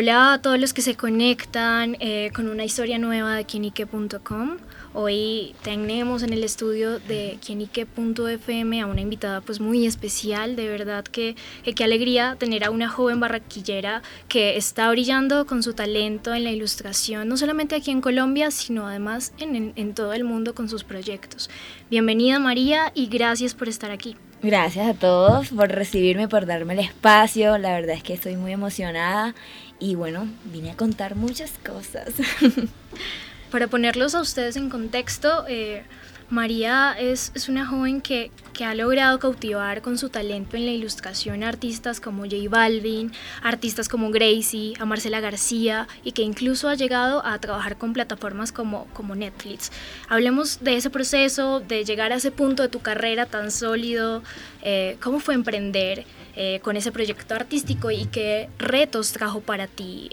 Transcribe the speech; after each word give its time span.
Hola 0.00 0.34
a 0.34 0.40
todos 0.40 0.60
los 0.60 0.72
que 0.72 0.80
se 0.80 0.94
conectan 0.94 1.96
eh, 1.98 2.30
con 2.32 2.48
una 2.48 2.64
historia 2.64 3.00
nueva 3.00 3.34
de 3.34 3.44
quienique.com. 3.44 4.58
Hoy 4.94 5.56
tenemos 5.64 6.22
en 6.22 6.32
el 6.32 6.44
estudio 6.44 7.00
de 7.00 7.36
quienique.fm 7.44 8.80
a 8.80 8.86
una 8.86 9.00
invitada 9.00 9.40
pues 9.40 9.58
muy 9.58 9.86
especial, 9.86 10.54
de 10.54 10.68
verdad 10.68 11.02
que, 11.02 11.34
qué 11.74 11.82
alegría 11.82 12.36
tener 12.38 12.62
a 12.62 12.70
una 12.70 12.88
joven 12.88 13.18
barraquillera 13.18 14.02
que 14.28 14.56
está 14.56 14.88
brillando 14.88 15.46
con 15.46 15.64
su 15.64 15.72
talento 15.72 16.32
en 16.32 16.44
la 16.44 16.52
ilustración, 16.52 17.26
no 17.26 17.36
solamente 17.36 17.74
aquí 17.74 17.90
en 17.90 18.00
Colombia, 18.00 18.52
sino 18.52 18.86
además 18.86 19.32
en, 19.38 19.72
en 19.74 19.94
todo 19.94 20.12
el 20.12 20.22
mundo 20.22 20.54
con 20.54 20.68
sus 20.68 20.84
proyectos. 20.84 21.50
Bienvenida 21.90 22.38
María 22.38 22.92
y 22.94 23.08
gracias 23.08 23.54
por 23.54 23.68
estar 23.68 23.90
aquí. 23.90 24.14
Gracias 24.40 24.86
a 24.86 24.94
todos 24.94 25.48
por 25.48 25.68
recibirme, 25.68 26.28
por 26.28 26.46
darme 26.46 26.74
el 26.74 26.80
espacio. 26.80 27.58
La 27.58 27.72
verdad 27.72 27.96
es 27.96 28.04
que 28.04 28.14
estoy 28.14 28.36
muy 28.36 28.52
emocionada 28.52 29.34
y 29.78 29.94
bueno, 29.94 30.28
vine 30.44 30.72
a 30.72 30.76
contar 30.76 31.14
muchas 31.14 31.52
cosas. 31.64 32.14
Para 33.50 33.68
ponerlos 33.68 34.14
a 34.14 34.20
ustedes 34.20 34.56
en 34.56 34.68
contexto, 34.68 35.44
eh, 35.48 35.84
María 36.30 36.94
es, 36.98 37.32
una 37.48 37.66
joven 37.66 38.02
que, 38.02 38.30
ha 38.62 38.74
logrado 38.74 39.20
cautivar 39.20 39.82
con 39.82 39.98
su 39.98 40.08
talento 40.08 40.56
en 40.56 40.66
la 40.66 40.72
ilustración 40.72 41.44
a 41.44 41.48
artistas 41.48 42.00
como 42.00 42.24
J 42.24 42.36
Balvin, 42.50 43.12
artistas 43.40 43.88
como 43.88 44.10
Gracie, 44.10 44.74
a 44.80 44.84
Marcela 44.84 45.20
García 45.20 45.86
y 46.02 46.10
que 46.10 46.22
incluso 46.22 46.68
ha 46.68 46.74
llegado 46.74 47.24
a 47.24 47.38
trabajar 47.38 47.78
con 47.78 47.92
plataformas 47.92 48.50
como, 48.50 48.86
como 48.94 49.14
Netflix. 49.14 49.70
Hablemos 50.08 50.58
de 50.60 50.76
ese 50.76 50.90
proceso, 50.90 51.60
de 51.60 51.84
llegar 51.84 52.12
a 52.12 52.16
ese 52.16 52.32
punto 52.32 52.64
de 52.64 52.68
tu 52.68 52.80
carrera 52.80 53.26
tan 53.26 53.52
sólido, 53.52 54.24
eh, 54.62 54.96
cómo 55.00 55.20
fue 55.20 55.34
emprender 55.34 56.04
eh, 56.40 56.60
con 56.60 56.76
ese 56.76 56.92
proyecto 56.92 57.34
artístico 57.34 57.90
y 57.90 58.06
qué 58.06 58.48
retos 58.58 59.12
trajo 59.12 59.40
para 59.40 59.66
ti 59.66 60.10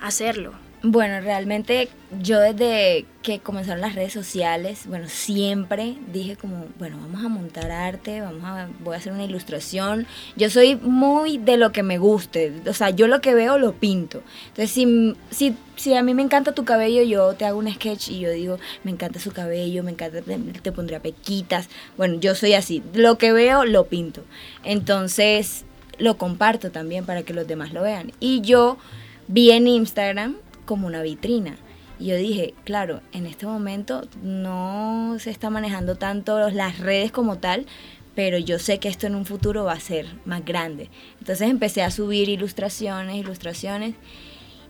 hacerlo. 0.00 0.52
Bueno, 0.86 1.18
realmente 1.22 1.88
yo 2.20 2.40
desde 2.40 3.06
que 3.22 3.38
comenzaron 3.38 3.80
las 3.80 3.94
redes 3.94 4.12
sociales, 4.12 4.82
bueno, 4.86 5.08
siempre 5.08 5.96
dije 6.12 6.36
como, 6.36 6.66
bueno, 6.78 6.98
vamos 7.00 7.24
a 7.24 7.28
montar 7.30 7.70
arte, 7.70 8.20
vamos 8.20 8.44
a, 8.44 8.68
voy 8.80 8.94
a 8.94 8.98
hacer 8.98 9.14
una 9.14 9.24
ilustración. 9.24 10.06
Yo 10.36 10.50
soy 10.50 10.76
muy 10.76 11.38
de 11.38 11.56
lo 11.56 11.72
que 11.72 11.82
me 11.82 11.96
guste, 11.96 12.52
o 12.66 12.74
sea, 12.74 12.90
yo 12.90 13.06
lo 13.06 13.22
que 13.22 13.34
veo 13.34 13.56
lo 13.56 13.72
pinto. 13.72 14.22
Entonces, 14.48 14.72
si, 14.72 15.16
si, 15.30 15.56
si 15.74 15.94
a 15.94 16.02
mí 16.02 16.12
me 16.12 16.20
encanta 16.20 16.52
tu 16.52 16.66
cabello, 16.66 17.02
yo 17.02 17.32
te 17.32 17.46
hago 17.46 17.60
un 17.60 17.72
sketch 17.72 18.10
y 18.10 18.18
yo 18.18 18.30
digo, 18.30 18.58
me 18.82 18.90
encanta 18.90 19.18
su 19.20 19.32
cabello, 19.32 19.82
me 19.82 19.92
encanta, 19.92 20.18
te 20.20 20.70
pondría 20.70 21.00
pequitas. 21.00 21.70
Bueno, 21.96 22.20
yo 22.20 22.34
soy 22.34 22.52
así, 22.52 22.82
lo 22.92 23.16
que 23.16 23.32
veo 23.32 23.64
lo 23.64 23.86
pinto. 23.86 24.22
Entonces, 24.64 25.64
lo 25.96 26.18
comparto 26.18 26.70
también 26.70 27.06
para 27.06 27.22
que 27.22 27.32
los 27.32 27.46
demás 27.46 27.72
lo 27.72 27.80
vean. 27.80 28.12
Y 28.20 28.42
yo 28.42 28.76
vi 29.28 29.50
en 29.52 29.66
Instagram 29.66 30.36
como 30.64 30.86
una 30.86 31.02
vitrina. 31.02 31.56
Y 31.98 32.06
yo 32.06 32.16
dije, 32.16 32.54
claro, 32.64 33.00
en 33.12 33.26
este 33.26 33.46
momento 33.46 34.02
no 34.22 35.16
se 35.20 35.30
está 35.30 35.50
manejando 35.50 35.96
tanto 35.96 36.50
las 36.50 36.78
redes 36.78 37.12
como 37.12 37.38
tal, 37.38 37.66
pero 38.14 38.38
yo 38.38 38.58
sé 38.58 38.78
que 38.78 38.88
esto 38.88 39.06
en 39.06 39.14
un 39.14 39.26
futuro 39.26 39.64
va 39.64 39.72
a 39.72 39.80
ser 39.80 40.06
más 40.24 40.44
grande. 40.44 40.88
Entonces 41.20 41.48
empecé 41.48 41.82
a 41.82 41.90
subir 41.90 42.28
ilustraciones, 42.28 43.16
ilustraciones, 43.16 43.94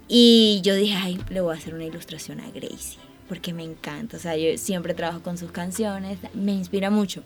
y 0.06 0.60
yo 0.62 0.74
dije, 0.74 0.94
ay, 0.94 1.18
le 1.30 1.40
voy 1.40 1.54
a 1.54 1.58
hacer 1.58 1.74
una 1.74 1.84
ilustración 1.84 2.40
a 2.40 2.50
Gracie, 2.50 2.98
porque 3.28 3.54
me 3.54 3.64
encanta. 3.64 4.16
O 4.16 4.20
sea, 4.20 4.36
yo 4.36 4.56
siempre 4.58 4.94
trabajo 4.94 5.22
con 5.22 5.38
sus 5.38 5.50
canciones, 5.50 6.18
me 6.34 6.52
inspira 6.52 6.90
mucho. 6.90 7.22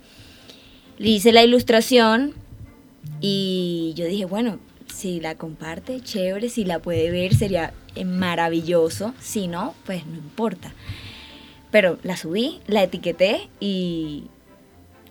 Le 0.97 1.11
hice 1.11 1.33
la 1.33 1.43
ilustración 1.43 2.35
y 3.21 3.95
yo 3.97 4.07
dije, 4.07 4.25
bueno, 4.27 4.59
si 4.93 5.21
la 5.21 5.37
comparte, 5.37 6.01
chévere, 6.01 6.49
si 6.49 6.65
la 6.65 6.79
puede 6.81 7.11
ver 7.11 7.35
sería 7.35 7.73
maravilloso, 8.05 9.15
si 9.21 9.49
no, 9.49 9.75
pues 9.85 10.07
no 10.07 10.17
importa. 10.17 10.73
Pero 11.71 11.99
la 12.03 12.17
subí, 12.17 12.61
la 12.67 12.83
etiqueté 12.83 13.49
y 13.61 14.25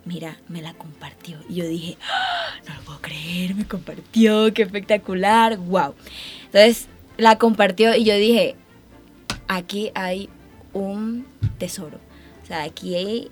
mira, 0.05 0.37
me 0.47 0.61
la 0.61 0.73
compartió. 0.73 1.37
Y 1.49 1.55
yo 1.55 1.67
dije, 1.67 1.97
¡Ah! 2.09 2.59
no 2.67 2.75
lo 2.75 2.81
puedo 2.81 3.01
creer, 3.01 3.55
me 3.55 3.67
compartió, 3.67 4.53
qué 4.53 4.63
espectacular, 4.63 5.57
wow. 5.57 5.93
Entonces 6.45 6.87
la 7.17 7.37
compartió 7.37 7.95
y 7.95 8.03
yo 8.05 8.15
dije, 8.15 8.55
aquí 9.47 9.91
hay 9.95 10.29
un 10.73 11.25
tesoro. 11.57 11.99
O 12.43 12.45
sea, 12.47 12.63
aquí 12.63 13.29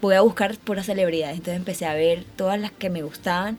voy 0.00 0.14
a 0.14 0.22
buscar 0.22 0.56
puras 0.56 0.86
celebridades. 0.86 1.36
Entonces 1.36 1.58
empecé 1.58 1.86
a 1.86 1.94
ver 1.94 2.24
todas 2.36 2.58
las 2.58 2.72
que 2.72 2.90
me 2.90 3.02
gustaban 3.02 3.58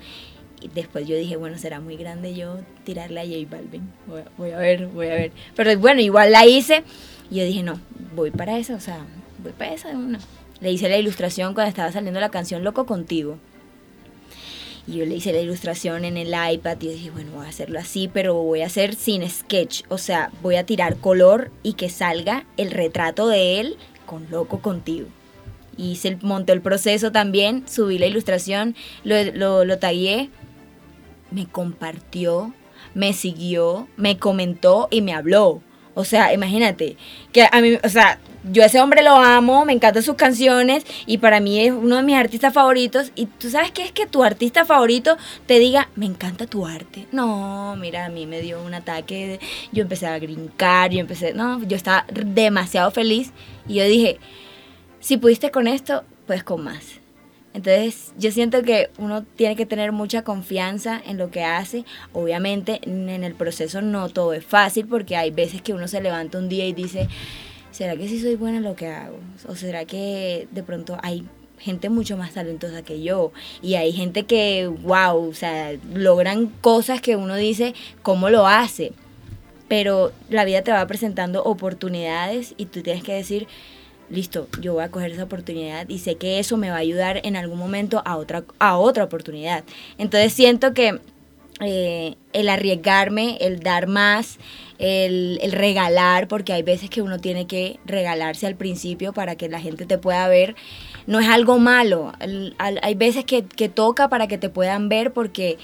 después 0.69 1.07
yo 1.07 1.15
dije, 1.15 1.35
bueno, 1.35 1.57
será 1.57 1.79
muy 1.79 1.97
grande 1.97 2.33
yo 2.33 2.57
tirarle 2.83 3.19
a 3.19 3.25
J 3.25 3.47
Balvin. 3.49 3.91
Voy, 4.37 4.51
a 4.51 4.57
ver, 4.57 4.87
voy 4.87 5.07
a 5.07 5.15
ver. 5.15 5.31
Pero 5.55 5.77
bueno, 5.79 6.01
igual 6.01 6.31
la 6.31 6.45
hice. 6.45 6.83
Y 7.29 7.37
yo 7.37 7.45
dije, 7.45 7.63
no, 7.63 7.79
voy 8.15 8.31
para 8.31 8.57
esa, 8.57 8.75
o 8.75 8.79
sea, 8.79 9.05
voy 9.43 9.53
para 9.53 9.73
esa 9.73 9.89
de 9.89 9.95
una. 9.95 10.19
Le 10.59 10.71
hice 10.71 10.89
la 10.89 10.97
ilustración 10.97 11.53
cuando 11.53 11.69
estaba 11.69 11.91
saliendo 11.91 12.19
la 12.19 12.29
canción 12.29 12.63
Loco 12.63 12.85
Contigo. 12.85 13.37
Y 14.87 14.97
yo 14.97 15.05
le 15.05 15.15
hice 15.15 15.31
la 15.31 15.39
ilustración 15.39 16.05
en 16.05 16.17
el 16.17 16.29
iPad 16.29 16.77
y 16.81 16.85
yo 16.85 16.91
dije, 16.91 17.11
bueno, 17.11 17.31
voy 17.33 17.45
a 17.45 17.49
hacerlo 17.49 17.79
así, 17.79 18.09
pero 18.11 18.33
voy 18.35 18.61
a 18.61 18.65
hacer 18.65 18.95
sin 18.95 19.27
sketch. 19.29 19.83
O 19.89 19.97
sea, 19.97 20.31
voy 20.41 20.55
a 20.55 20.65
tirar 20.65 20.97
color 20.97 21.51
y 21.63 21.73
que 21.73 21.89
salga 21.89 22.45
el 22.57 22.71
retrato 22.71 23.27
de 23.27 23.59
él 23.59 23.77
con 24.05 24.29
Loco 24.29 24.59
Contigo 24.59 25.07
y 25.77 25.95
se 25.95 26.17
montó 26.21 26.53
el 26.53 26.61
proceso 26.61 27.11
también, 27.11 27.63
subí 27.67 27.97
la 27.97 28.05
ilustración, 28.05 28.75
lo, 29.03 29.15
lo, 29.33 29.65
lo 29.65 29.79
tagué 29.79 30.29
me 31.31 31.47
compartió, 31.47 32.53
me 32.93 33.13
siguió, 33.13 33.87
me 33.97 34.17
comentó 34.17 34.87
y 34.91 35.01
me 35.01 35.13
habló. 35.13 35.61
O 35.93 36.05
sea, 36.05 36.33
imagínate, 36.33 36.95
que 37.33 37.47
a 37.51 37.61
mí, 37.61 37.77
o 37.83 37.89
sea, 37.89 38.19
yo 38.49 38.63
ese 38.63 38.79
hombre 38.79 39.03
lo 39.03 39.15
amo, 39.15 39.65
me 39.65 39.73
encantan 39.73 40.01
sus 40.01 40.15
canciones 40.15 40.85
y 41.05 41.17
para 41.17 41.39
mí 41.39 41.59
es 41.59 41.71
uno 41.71 41.97
de 41.97 42.03
mis 42.03 42.15
artistas 42.15 42.53
favoritos. 42.53 43.11
Y 43.15 43.25
tú 43.25 43.49
sabes 43.49 43.71
qué 43.71 43.83
es 43.83 43.91
que 43.91 44.07
tu 44.07 44.23
artista 44.23 44.65
favorito 44.65 45.17
te 45.47 45.59
diga, 45.59 45.89
me 45.95 46.05
encanta 46.05 46.47
tu 46.47 46.65
arte. 46.65 47.07
No, 47.11 47.75
mira, 47.77 48.05
a 48.05 48.09
mí 48.09 48.25
me 48.25 48.41
dio 48.41 48.63
un 48.63 48.73
ataque, 48.73 49.39
yo 49.71 49.83
empecé 49.83 50.07
a 50.07 50.17
brincar, 50.17 50.91
yo 50.91 50.99
empecé, 50.99 51.33
no, 51.33 51.61
yo 51.63 51.75
estaba 51.75 52.05
demasiado 52.13 52.89
feliz 52.91 53.31
y 53.67 53.75
yo 53.75 53.83
dije, 53.83 54.17
si 55.01 55.17
pudiste 55.17 55.51
con 55.51 55.67
esto, 55.67 56.03
pues 56.25 56.43
con 56.43 56.63
más. 56.63 57.00
Entonces 57.53 58.13
yo 58.17 58.31
siento 58.31 58.63
que 58.63 58.89
uno 58.97 59.23
tiene 59.23 59.55
que 59.55 59.65
tener 59.65 59.91
mucha 59.91 60.23
confianza 60.23 61.01
en 61.05 61.17
lo 61.17 61.31
que 61.31 61.43
hace. 61.43 61.85
Obviamente 62.13 62.79
en 62.83 63.09
el 63.09 63.33
proceso 63.33 63.81
no 63.81 64.09
todo 64.09 64.33
es 64.33 64.45
fácil 64.45 64.87
porque 64.87 65.17
hay 65.17 65.31
veces 65.31 65.61
que 65.61 65.73
uno 65.73 65.87
se 65.87 66.01
levanta 66.01 66.37
un 66.37 66.47
día 66.47 66.65
y 66.65 66.73
dice, 66.73 67.07
¿será 67.71 67.95
que 67.97 68.07
sí 68.07 68.21
soy 68.21 68.35
buena 68.35 68.57
en 68.57 68.63
lo 68.63 68.75
que 68.75 68.87
hago? 68.87 69.19
¿O 69.47 69.55
será 69.55 69.85
que 69.85 70.47
de 70.51 70.63
pronto 70.63 70.97
hay 71.03 71.25
gente 71.59 71.89
mucho 71.89 72.15
más 72.17 72.33
talentosa 72.33 72.83
que 72.83 73.01
yo? 73.01 73.33
Y 73.61 73.75
hay 73.75 73.91
gente 73.91 74.23
que, 74.23 74.67
wow, 74.67 75.29
o 75.29 75.33
sea, 75.33 75.73
logran 75.93 76.47
cosas 76.61 77.01
que 77.01 77.17
uno 77.17 77.35
dice, 77.35 77.73
¿cómo 78.01 78.29
lo 78.29 78.47
hace? 78.47 78.93
Pero 79.67 80.11
la 80.29 80.45
vida 80.45 80.63
te 80.63 80.71
va 80.71 80.85
presentando 80.87 81.43
oportunidades 81.43 82.53
y 82.57 82.65
tú 82.65 82.81
tienes 82.81 83.03
que 83.03 83.13
decir, 83.13 83.47
listo, 84.11 84.47
yo 84.59 84.73
voy 84.73 84.83
a 84.83 84.91
coger 84.91 85.11
esa 85.11 85.23
oportunidad 85.23 85.87
y 85.89 85.99
sé 85.99 86.15
que 86.15 86.39
eso 86.39 86.57
me 86.57 86.69
va 86.69 86.75
a 86.75 86.79
ayudar 86.79 87.21
en 87.23 87.35
algún 87.35 87.57
momento 87.57 88.01
a 88.05 88.17
otra, 88.17 88.43
a 88.59 88.77
otra 88.77 89.03
oportunidad. 89.03 89.63
Entonces 89.97 90.33
siento 90.33 90.73
que 90.73 90.99
eh, 91.61 92.15
el 92.33 92.49
arriesgarme, 92.49 93.37
el 93.39 93.59
dar 93.59 93.87
más, 93.87 94.37
el, 94.79 95.39
regalar, 95.51 96.27
porque 96.27 96.53
hay 96.53 96.63
veces 96.63 96.89
que 96.89 97.01
uno 97.01 97.19
tiene 97.19 97.47
que 97.47 97.79
regalarse 97.85 98.47
al 98.47 98.55
principio 98.55 99.13
para 99.13 99.35
que 99.35 99.47
la 99.47 99.59
gente 99.59 99.85
te 99.85 99.97
pueda 99.97 100.27
ver, 100.27 100.55
no 101.07 101.19
es 101.19 101.27
algo 101.27 101.59
malo. 101.59 102.13
hay 102.57 102.95
veces 102.95 103.25
que, 103.25 103.45
que 103.45 103.69
toca 103.69 104.09
para 104.09 104.27
que 104.27 104.37
te 104.37 104.49
puedan 104.49 104.89
ver 104.89 105.13
porque 105.13 105.57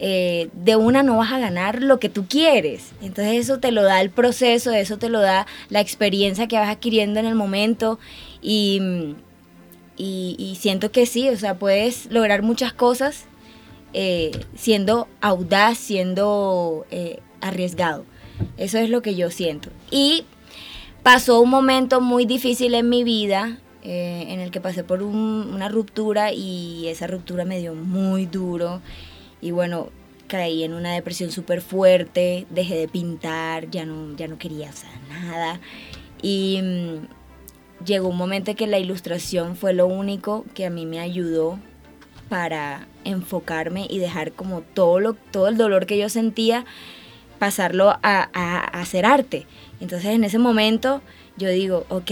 eh, 0.00 0.48
de 0.52 0.74
una 0.74 1.04
no 1.04 1.18
vas 1.18 1.32
a 1.32 1.38
ganar 1.38 1.80
lo 1.80 2.00
que 2.00 2.08
tú 2.08 2.26
quieres. 2.28 2.92
Entonces 3.00 3.36
eso 3.36 3.60
te 3.60 3.70
lo 3.70 3.84
da 3.84 4.00
el 4.00 4.10
proceso, 4.10 4.72
eso 4.72 4.98
te 4.98 5.08
lo 5.08 5.20
da 5.20 5.46
la 5.68 5.80
experiencia 5.80 6.48
que 6.48 6.58
vas 6.58 6.68
adquiriendo 6.68 7.20
en 7.20 7.26
el 7.26 7.36
momento 7.36 8.00
y, 8.42 9.14
y, 9.96 10.56
siento 10.58 10.90
que 10.90 11.06
sí, 11.06 11.28
o 11.28 11.36
sea, 11.36 11.58
puedes 11.58 12.10
lograr 12.10 12.42
muchas 12.42 12.72
cosas 12.72 13.26
eh, 13.92 14.32
siendo 14.56 15.06
audaz, 15.20 15.78
siendo 15.78 16.86
eh, 16.90 17.20
arriesgado. 17.40 18.04
Eso 18.56 18.78
es 18.78 18.90
lo 18.90 19.00
que 19.00 19.14
yo 19.14 19.30
siento. 19.30 19.70
Y 19.92 20.24
pasó 21.04 21.40
un 21.40 21.50
momento 21.50 22.00
muy 22.00 22.26
difícil 22.26 22.74
en 22.74 22.88
mi 22.88 23.04
vida 23.04 23.58
en 23.86 24.40
el 24.40 24.50
que 24.50 24.62
pasé 24.62 24.82
por 24.82 25.02
una 25.02 25.68
ruptura 25.68 26.32
y 26.32 26.88
esa 26.88 27.06
ruptura 27.06 27.44
me 27.44 27.58
dio 27.58 27.74
muy 27.74 28.24
duro 28.24 28.80
y 29.44 29.50
bueno, 29.50 29.90
caí 30.26 30.64
en 30.64 30.72
una 30.72 30.94
depresión 30.94 31.30
súper 31.30 31.60
fuerte, 31.60 32.46
dejé 32.48 32.76
de 32.76 32.88
pintar, 32.88 33.68
ya 33.70 33.84
no, 33.84 34.16
ya 34.16 34.26
no 34.26 34.38
quería 34.38 34.70
hacer 34.70 34.88
nada. 35.10 35.60
Y 36.22 36.62
mm, 36.62 37.84
llegó 37.84 38.08
un 38.08 38.16
momento 38.16 38.52
en 38.52 38.56
que 38.56 38.66
la 38.66 38.78
ilustración 38.78 39.54
fue 39.54 39.74
lo 39.74 39.86
único 39.86 40.46
que 40.54 40.64
a 40.64 40.70
mí 40.70 40.86
me 40.86 40.98
ayudó 40.98 41.58
para 42.30 42.88
enfocarme 43.04 43.86
y 43.90 43.98
dejar 43.98 44.32
como 44.32 44.62
todo, 44.62 44.98
lo, 44.98 45.12
todo 45.12 45.48
el 45.48 45.58
dolor 45.58 45.84
que 45.84 45.98
yo 45.98 46.08
sentía 46.08 46.64
pasarlo 47.38 47.90
a, 47.90 47.98
a 48.32 48.60
hacer 48.80 49.04
arte. 49.04 49.46
Entonces 49.78 50.12
en 50.12 50.24
ese 50.24 50.38
momento 50.38 51.02
yo 51.36 51.50
digo, 51.50 51.84
ok, 51.90 52.10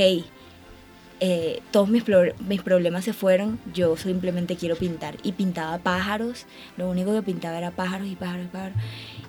eh, 1.25 1.63
todos 1.71 1.89
mis, 1.89 2.03
mis 2.41 2.63
problemas 2.63 3.05
se 3.05 3.13
fueron, 3.13 3.61
yo 3.73 3.97
simplemente 3.97 4.57
quiero 4.57 4.75
pintar. 4.75 5.15
Y 5.23 5.31
pintaba 5.31 5.79
pájaros, 5.79 6.47
lo 6.77 6.91
único 6.91 7.13
que 7.15 7.23
pintaba 7.23 7.59
era 7.59 7.71
pájaros 7.71 8.09
y 8.09 8.17
pájaros 8.17 8.47
y 8.47 8.49
pájaros. 8.49 8.77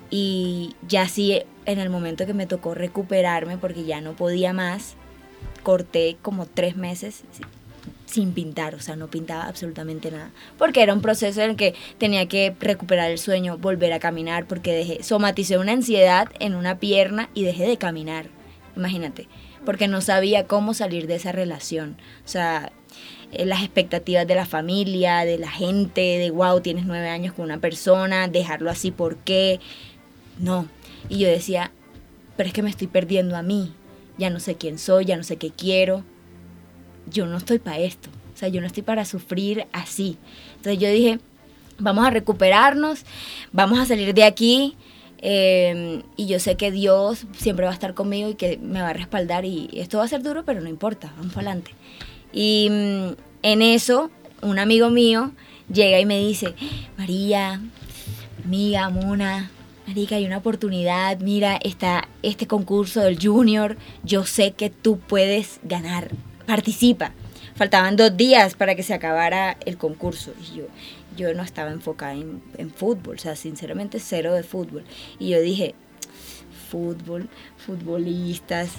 Y 0.10 0.76
ya 0.88 1.08
sí, 1.08 1.44
en 1.68 1.78
el 1.78 1.92
momento 1.92 2.26
que 2.26 2.34
me 2.34 2.48
tocó 2.48 2.74
recuperarme, 2.74 3.60
porque 3.60 3.84
ya 3.86 4.02
no 4.02 4.14
podía 4.14 4.54
más, 4.54 4.96
corté 5.62 6.18
como 6.24 6.48
tres 6.48 6.76
meses 6.76 7.26
sin 8.08 8.34
pintar, 8.34 8.74
o 8.74 8.80
sea, 8.80 8.96
no 8.96 9.08
pintaba 9.08 9.44
absolutamente 9.44 10.10
nada, 10.10 10.32
porque 10.58 10.82
era 10.82 10.94
un 10.94 11.02
proceso 11.02 11.42
en 11.42 11.52
el 11.52 11.56
que 11.56 11.76
tenía 12.00 12.28
que 12.28 12.56
recuperar 12.60 13.12
el 13.12 13.20
sueño, 13.20 13.60
volver 13.60 13.94
a 13.94 14.00
caminar, 14.00 14.48
porque 14.48 14.74
dejé, 14.74 15.04
somaticé 15.04 15.60
una 15.60 15.74
ansiedad 15.74 16.28
en 16.40 16.56
una 16.56 16.80
pierna 16.80 17.30
y 17.36 17.44
dejé 17.44 17.68
de 17.68 17.78
caminar, 17.78 18.26
imagínate 18.76 19.28
porque 19.66 19.88
no 19.88 20.02
sabía 20.02 20.46
cómo 20.46 20.74
salir 20.74 21.08
de 21.08 21.16
esa 21.16 21.32
relación. 21.32 21.98
O 22.26 22.28
sea, 22.28 22.72
eh, 23.32 23.46
las 23.46 23.64
expectativas 23.64 24.28
de 24.28 24.36
la 24.36 24.46
familia, 24.46 25.26
de 25.26 25.38
la 25.38 25.50
gente, 25.50 26.02
de 26.02 26.32
wow, 26.32 26.62
tienes 26.62 26.86
nueve 26.86 27.10
años 27.10 27.34
con 27.34 27.46
una 27.46 27.60
persona, 27.60 28.28
dejarlo 28.28 28.70
así, 28.70 28.92
¿por 28.92 29.18
qué? 29.18 29.60
No. 30.40 30.68
Y 31.10 31.20
yo 31.20 31.28
decía, 31.28 31.72
pero 32.38 32.48
es 32.48 32.54
que 32.54 32.64
me 32.64 32.70
estoy 32.70 32.88
perdiendo 32.88 33.36
a 33.36 33.44
mí, 33.44 33.74
ya 34.18 34.30
no 34.30 34.40
sé 34.40 34.56
quién 34.56 34.78
soy, 34.78 35.06
ya 35.06 35.18
no 35.18 35.24
sé 35.24 35.38
qué 35.38 35.52
quiero, 35.52 36.04
yo 37.08 37.26
no 37.26 37.38
estoy 37.38 37.60
para 37.60 37.80
esto, 37.80 38.10
o 38.34 38.38
sea, 38.38 38.50
yo 38.50 38.62
no 38.62 38.68
estoy 38.68 38.84
para 38.84 39.06
sufrir 39.06 39.68
así. 39.72 40.18
Entonces 40.56 40.80
yo 40.80 40.90
dije, 40.90 41.20
vamos 41.78 42.06
a 42.06 42.10
recuperarnos, 42.10 43.04
vamos 43.52 43.80
a 43.80 43.86
salir 43.86 44.14
de 44.14 44.24
aquí, 44.24 44.78
Em, 45.26 46.04
y 46.18 46.26
yo 46.26 46.38
sé 46.42 46.58
que 46.58 46.70
Dios 46.70 47.28
siempre 47.38 47.64
va 47.64 47.72
a 47.72 47.74
estar 47.74 47.94
conmigo 47.94 48.30
y 48.30 48.36
que 48.36 48.58
me 48.58 48.82
va 48.82 48.90
a 48.90 48.94
respaldar 48.94 49.46
y 49.46 49.70
esto 49.74 50.00
va 50.00 50.04
a 50.04 50.08
ser 50.10 50.22
duro, 50.22 50.44
pero 50.44 50.60
no 50.60 50.68
importa, 50.68 51.14
vamos 51.16 51.34
para 51.34 51.52
adelante. 51.52 51.72
Y 52.34 52.68
mm, 52.70 53.08
en 53.44 53.62
eso, 53.62 54.12
un 54.42 54.60
amigo 54.60 54.90
mío 54.90 55.32
llega 55.72 56.02
y 56.02 56.06
me 56.06 56.20
dice, 56.20 56.56
María, 56.98 57.62
amiga, 58.44 58.90
Mona, 58.90 59.50
Marica, 59.88 60.18
hay 60.18 60.26
una 60.26 60.40
oportunidad, 60.40 61.18
mira, 61.22 61.56
está 61.56 62.10
este 62.22 62.46
concurso 62.46 63.00
del 63.00 63.18
Junior, 63.18 63.78
yo 64.04 64.26
sé 64.26 64.52
que 64.52 64.70
tú 64.70 65.00
puedes 65.00 65.62
ganar, 65.64 66.10
participa. 66.46 67.14
Faltaban 67.56 67.96
dos 67.96 68.18
días 68.18 68.56
para 68.56 68.76
que 68.76 68.84
se 68.84 68.94
acabara 68.94 69.58
el 69.66 69.78
concurso. 69.78 70.34
Y 70.42 70.58
yo, 70.58 70.66
yo 71.16 71.34
no 71.34 71.44
estaba 71.44 71.72
enfocada 71.72 72.14
en, 72.14 72.72
fútbol, 72.76 73.16
o 73.16 73.20
sea, 73.20 73.36
sinceramente 73.36 74.00
cero 74.00 74.34
de 74.34 74.44
fútbol. 74.44 74.84
Y 75.20 75.30
yo 75.30 75.42
dije, 75.42 75.76
fútbol, 76.70 77.30
futbolistas, 77.58 78.72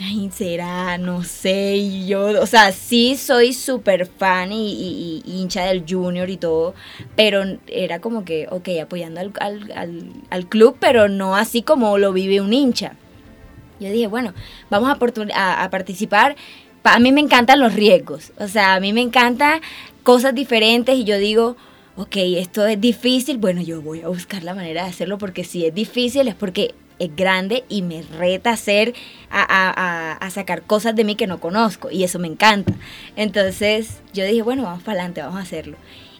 ay, 0.00 0.30
será, 0.32 0.98
no 0.98 1.22
sé, 1.22 1.76
y 1.76 2.06
yo, 2.06 2.42
o 2.42 2.46
sea, 2.46 2.72
sí 2.72 3.16
soy 3.16 3.52
súper 3.52 4.06
fan 4.06 4.52
y, 4.52 5.22
hincha 5.24 5.64
del 5.66 5.84
junior 5.88 6.28
y 6.28 6.36
todo, 6.36 6.74
pero 7.14 7.44
era 7.66 8.00
como 8.00 8.24
que, 8.24 8.46
ok, 8.50 8.68
apoyando 8.82 9.20
al, 9.20 10.48
club, 10.48 10.76
pero 10.80 11.08
no 11.08 11.36
así 11.36 11.62
como 11.62 11.98
lo 11.98 12.12
vive 12.12 12.40
un 12.40 12.52
hincha. 12.52 12.94
Yo 13.78 13.90
dije, 13.90 14.06
bueno, 14.06 14.32
vamos 14.70 14.88
a, 15.34 15.62
a 15.62 15.70
participar. 15.70 16.34
A 16.86 16.98
mí 16.98 17.12
me 17.12 17.20
encantan 17.20 17.60
los 17.60 17.74
riesgos, 17.74 18.32
o 18.38 18.48
sea, 18.48 18.74
a 18.74 18.80
mí 18.80 18.92
me 18.92 19.00
encantan 19.00 19.60
cosas 20.02 20.34
diferentes 20.34 20.96
y 20.96 21.04
yo 21.04 21.18
digo, 21.18 21.56
ok, 21.96 22.16
esto 22.16 22.66
es 22.66 22.80
difícil, 22.80 23.38
bueno, 23.38 23.60
yo 23.60 23.82
voy 23.82 24.02
a 24.02 24.08
buscar 24.08 24.44
la 24.44 24.54
manera 24.54 24.84
de 24.84 24.90
hacerlo 24.90 25.18
porque 25.18 25.44
si 25.44 25.66
es 25.66 25.74
difícil 25.74 26.28
es 26.28 26.34
porque 26.34 26.74
es 26.98 27.14
grande 27.14 27.64
y 27.68 27.82
me 27.82 28.02
reta 28.02 28.50
hacer, 28.50 28.94
a, 29.30 30.16
a, 30.20 30.30
sacar 30.30 30.62
cosas 30.62 30.94
de 30.94 31.04
mí 31.04 31.14
que 31.14 31.26
no 31.26 31.40
conozco 31.40 31.90
y 31.90 32.04
eso 32.04 32.18
me 32.18 32.28
encanta. 32.28 32.72
Entonces 33.16 34.00
yo 34.14 34.24
dije, 34.24 34.42
bueno, 34.42 34.62
vamos 34.62 34.82
para 34.82 35.00
adelante, 35.00 35.22
vamos 35.22 35.38
a 35.38 35.42
hacerlo. 35.42 35.76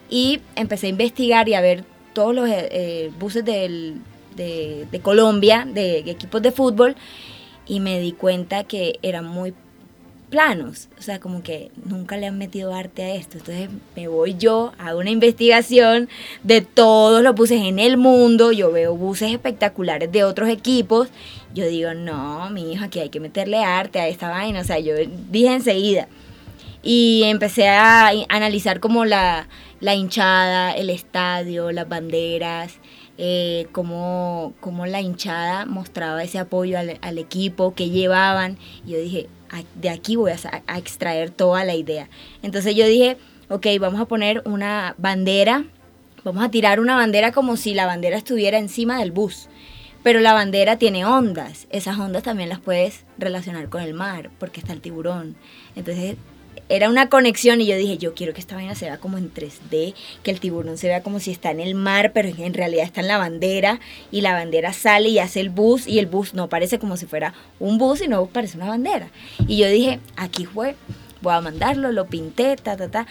Y 0.09 0.41
empecé 0.55 0.87
a 0.87 0.89
investigar 0.89 1.49
y 1.49 1.53
a 1.53 1.61
ver 1.61 1.83
todos 2.13 2.35
los 2.35 2.47
eh, 2.47 2.67
eh, 2.71 3.11
buses 3.19 3.43
de, 3.43 3.95
de 4.35 4.99
Colombia, 5.01 5.65
de 5.65 5.99
equipos 5.99 6.41
de 6.41 6.51
fútbol, 6.51 6.95
y 7.65 7.79
me 7.79 7.99
di 7.99 8.11
cuenta 8.11 8.63
que 8.63 8.99
eran 9.01 9.25
muy 9.25 9.53
planos, 10.29 10.89
o 10.99 11.01
sea, 11.01 11.19
como 11.19 11.41
que 11.41 11.71
nunca 11.85 12.17
le 12.17 12.27
han 12.27 12.37
metido 12.37 12.73
arte 12.73 13.03
a 13.03 13.15
esto. 13.15 13.37
Entonces 13.37 13.69
me 13.95 14.07
voy 14.07 14.35
yo, 14.37 14.73
a 14.77 14.95
una 14.95 15.09
investigación 15.09 16.09
de 16.43 16.61
todos 16.61 17.23
los 17.23 17.35
buses 17.35 17.61
en 17.61 17.79
el 17.79 17.97
mundo, 17.97 18.51
yo 18.51 18.71
veo 18.71 18.95
buses 18.95 19.31
espectaculares 19.31 20.11
de 20.11 20.23
otros 20.23 20.49
equipos, 20.49 21.09
yo 21.53 21.67
digo, 21.67 21.93
no, 21.93 22.49
mi 22.49 22.73
hijo, 22.73 22.85
aquí 22.85 22.99
hay 22.99 23.09
que 23.09 23.19
meterle 23.19 23.57
arte 23.63 23.99
a 23.99 24.07
esta 24.07 24.29
vaina, 24.29 24.61
o 24.61 24.63
sea, 24.63 24.79
yo 24.79 24.93
dije 25.29 25.53
enseguida. 25.53 26.07
Y 26.83 27.23
empecé 27.25 27.67
a 27.67 28.11
analizar 28.29 28.79
como 28.79 29.03
la, 29.03 29.47
la 29.79 29.95
hinchada, 29.95 30.71
el 30.71 30.89
estadio, 30.89 31.71
las 31.71 31.89
banderas, 31.89 32.79
eh, 33.17 33.67
cómo, 33.71 34.53
la 34.85 35.01
hinchada 35.01 35.65
mostraba 35.65 36.23
ese 36.23 36.39
apoyo 36.39 36.77
al, 36.77 37.17
equipo 37.17 37.73
que 37.73 37.89
llevaban. 37.89 38.57
Yo 38.85 38.99
dije, 38.99 39.27
de 39.75 39.89
aquí 39.89 40.15
voy 40.15 40.31
a, 40.31 40.77
extraer 40.77 41.31
toda 41.31 41.63
la 41.63 41.75
idea. 41.75 42.09
Entonces 42.43 42.75
yo 42.75 42.85
dije, 42.85 43.17
ok, 43.49 43.65
vamos 43.79 43.99
a 43.99 44.05
poner 44.05 44.43
una 44.45 44.95
bandera, 44.97 45.65
vamos 46.23 46.43
a 46.43 46.51
tirar 46.51 46.79
una 46.79 46.95
bandera 46.95 47.31
como 47.31 47.57
si 47.57 47.73
la 47.73 47.85
bandera 47.85 48.17
estuviera 48.17 48.59
encima 48.59 48.99
del 48.99 49.11
bus. 49.11 49.49
Pero 50.03 50.19
la 50.19 50.33
bandera 50.33 50.77
tiene 50.77 51.05
ondas, 51.05 51.67
esas 51.69 51.97
ondas 51.97 52.23
también 52.23 52.49
las 52.49 52.59
puedes 52.59 53.03
relacionar 53.17 53.67
con 53.67 53.81
el 53.81 53.93
mar, 53.93 54.29
porque 54.39 54.59
está 54.59 54.71
el 54.71 54.79
tiburón. 54.79 55.35
Entonces 55.75 56.15
era 56.69 56.89
una 56.89 57.09
conexión 57.09 57.61
y 57.61 57.67
yo 57.67 57.77
dije, 57.77 57.97
yo 57.97 58.13
quiero 58.13 58.33
que 58.33 58.41
esta 58.41 58.55
vaina 58.55 58.75
se 58.75 58.85
vea 58.85 58.97
como 58.97 59.17
en 59.17 59.33
3D, 59.33 59.93
que 60.23 60.31
el 60.31 60.39
tiburón 60.39 60.77
se 60.77 60.87
vea 60.87 61.01
como 61.01 61.19
si 61.19 61.31
está 61.31 61.51
en 61.51 61.59
el 61.59 61.75
mar, 61.75 62.11
pero 62.13 62.29
en 62.29 62.53
realidad 62.53 62.85
está 62.85 63.01
en 63.01 63.07
la 63.07 63.17
bandera 63.17 63.79
y 64.11 64.21
la 64.21 64.33
bandera 64.33 64.73
sale 64.73 65.09
y 65.09 65.19
hace 65.19 65.39
el 65.39 65.49
bus 65.49 65.87
y 65.87 65.99
el 65.99 66.07
bus 66.07 66.33
no 66.33 66.49
parece 66.49 66.79
como 66.79 66.97
si 66.97 67.05
fuera 67.05 67.33
un 67.59 67.77
bus, 67.77 67.99
sino 67.99 68.25
parece 68.25 68.57
una 68.57 68.67
bandera. 68.67 69.09
Y 69.47 69.57
yo 69.57 69.67
dije, 69.69 69.99
aquí 70.17 70.45
fue, 70.45 70.75
voy 71.21 71.33
a 71.33 71.41
mandarlo, 71.41 71.91
lo 71.91 72.05
pinté, 72.07 72.55
ta, 72.57 72.75
ta, 72.75 72.89
ta. 72.89 73.07